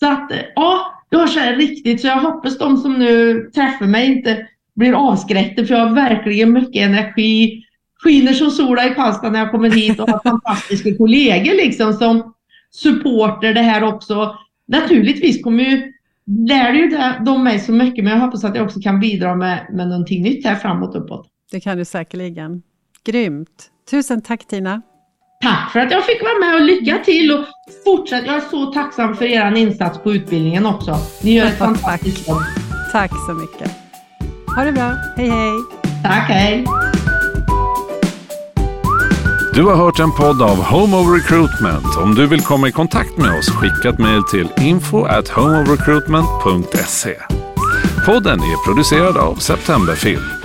Så 0.00 0.12
att 0.12 0.32
ja, 0.54 1.04
jag 1.10 1.18
har 1.18 1.56
riktigt, 1.56 2.00
så 2.00 2.06
jag 2.06 2.20
hoppas 2.20 2.58
de 2.58 2.76
som 2.76 2.98
nu 2.98 3.40
träffar 3.54 3.86
mig 3.86 4.06
inte 4.06 4.46
blir 4.76 4.92
avskräckta 4.92 5.64
för 5.64 5.74
jag 5.74 5.86
har 5.86 5.94
verkligen 5.94 6.52
mycket 6.52 6.82
energi 6.82 7.64
skiner 8.02 8.32
som 8.32 8.50
sola 8.50 8.86
i 8.86 8.94
Karlstad 8.94 9.30
när 9.30 9.38
jag 9.38 9.50
kommer 9.50 9.70
hit 9.70 10.00
och 10.00 10.10
har 10.10 10.20
fantastiska 10.22 10.96
kollegor 10.96 11.54
liksom 11.54 11.92
som 11.92 12.34
supporter 12.70 13.54
det 13.54 13.62
här 13.62 13.84
också. 13.84 14.36
Naturligtvis 14.68 15.42
kommer 15.42 15.64
ju, 15.64 15.92
lär 16.48 16.72
ju 16.72 16.98
de 17.24 17.44
mig 17.44 17.58
så 17.60 17.72
mycket 17.72 18.04
men 18.04 18.12
jag 18.12 18.20
hoppas 18.20 18.44
att 18.44 18.56
jag 18.56 18.64
också 18.64 18.80
kan 18.80 19.00
bidra 19.00 19.34
med, 19.34 19.66
med 19.72 19.88
någonting 19.88 20.22
nytt 20.22 20.46
här 20.46 20.54
framåt 20.54 20.94
uppåt. 20.94 21.26
Det 21.50 21.60
kan 21.60 21.78
du 21.78 21.84
säkerligen. 21.84 22.62
Grymt. 23.04 23.70
Tusen 23.90 24.22
tack 24.22 24.46
Tina. 24.46 24.82
Tack 25.42 25.72
för 25.72 25.80
att 25.80 25.90
jag 25.92 26.04
fick 26.04 26.22
vara 26.22 26.38
med 26.38 26.54
och 26.54 26.66
lycka 26.66 26.98
till 27.04 27.32
och 27.32 27.44
fortsätt. 27.84 28.26
Jag 28.26 28.36
är 28.36 28.40
så 28.40 28.66
tacksam 28.66 29.16
för 29.16 29.24
er 29.24 29.56
insats 29.56 29.98
på 29.98 30.12
utbildningen 30.12 30.66
också. 30.66 30.96
Ni 31.24 31.34
gör 31.34 31.46
ett 31.46 31.58
fantastiskt 31.58 32.28
jobb. 32.28 32.42
Tack 32.92 33.10
så 33.26 33.34
mycket. 33.34 33.70
Ha 34.56 34.64
det 34.64 34.72
bra. 34.72 34.94
Hej 35.16 35.28
hej. 35.28 35.52
Tack, 36.02 36.28
hej. 36.28 36.64
Du 39.58 39.64
har 39.64 39.76
hört 39.76 39.98
en 39.98 40.12
podd 40.12 40.42
av 40.42 40.62
Home 40.62 40.96
of 40.96 41.06
Recruitment. 41.14 41.96
Om 41.96 42.14
du 42.14 42.26
vill 42.26 42.40
komma 42.40 42.68
i 42.68 42.72
kontakt 42.72 43.16
med 43.16 43.38
oss, 43.38 43.50
skicka 43.50 43.88
ett 43.88 43.98
mejl 43.98 44.22
till 44.22 44.48
info 44.60 45.04
at 45.04 45.28
homeofrecruitment.se. 45.28 47.16
Podden 48.06 48.40
är 48.40 48.64
producerad 48.66 49.16
av 49.16 49.34
Septemberfilm. 49.34 50.37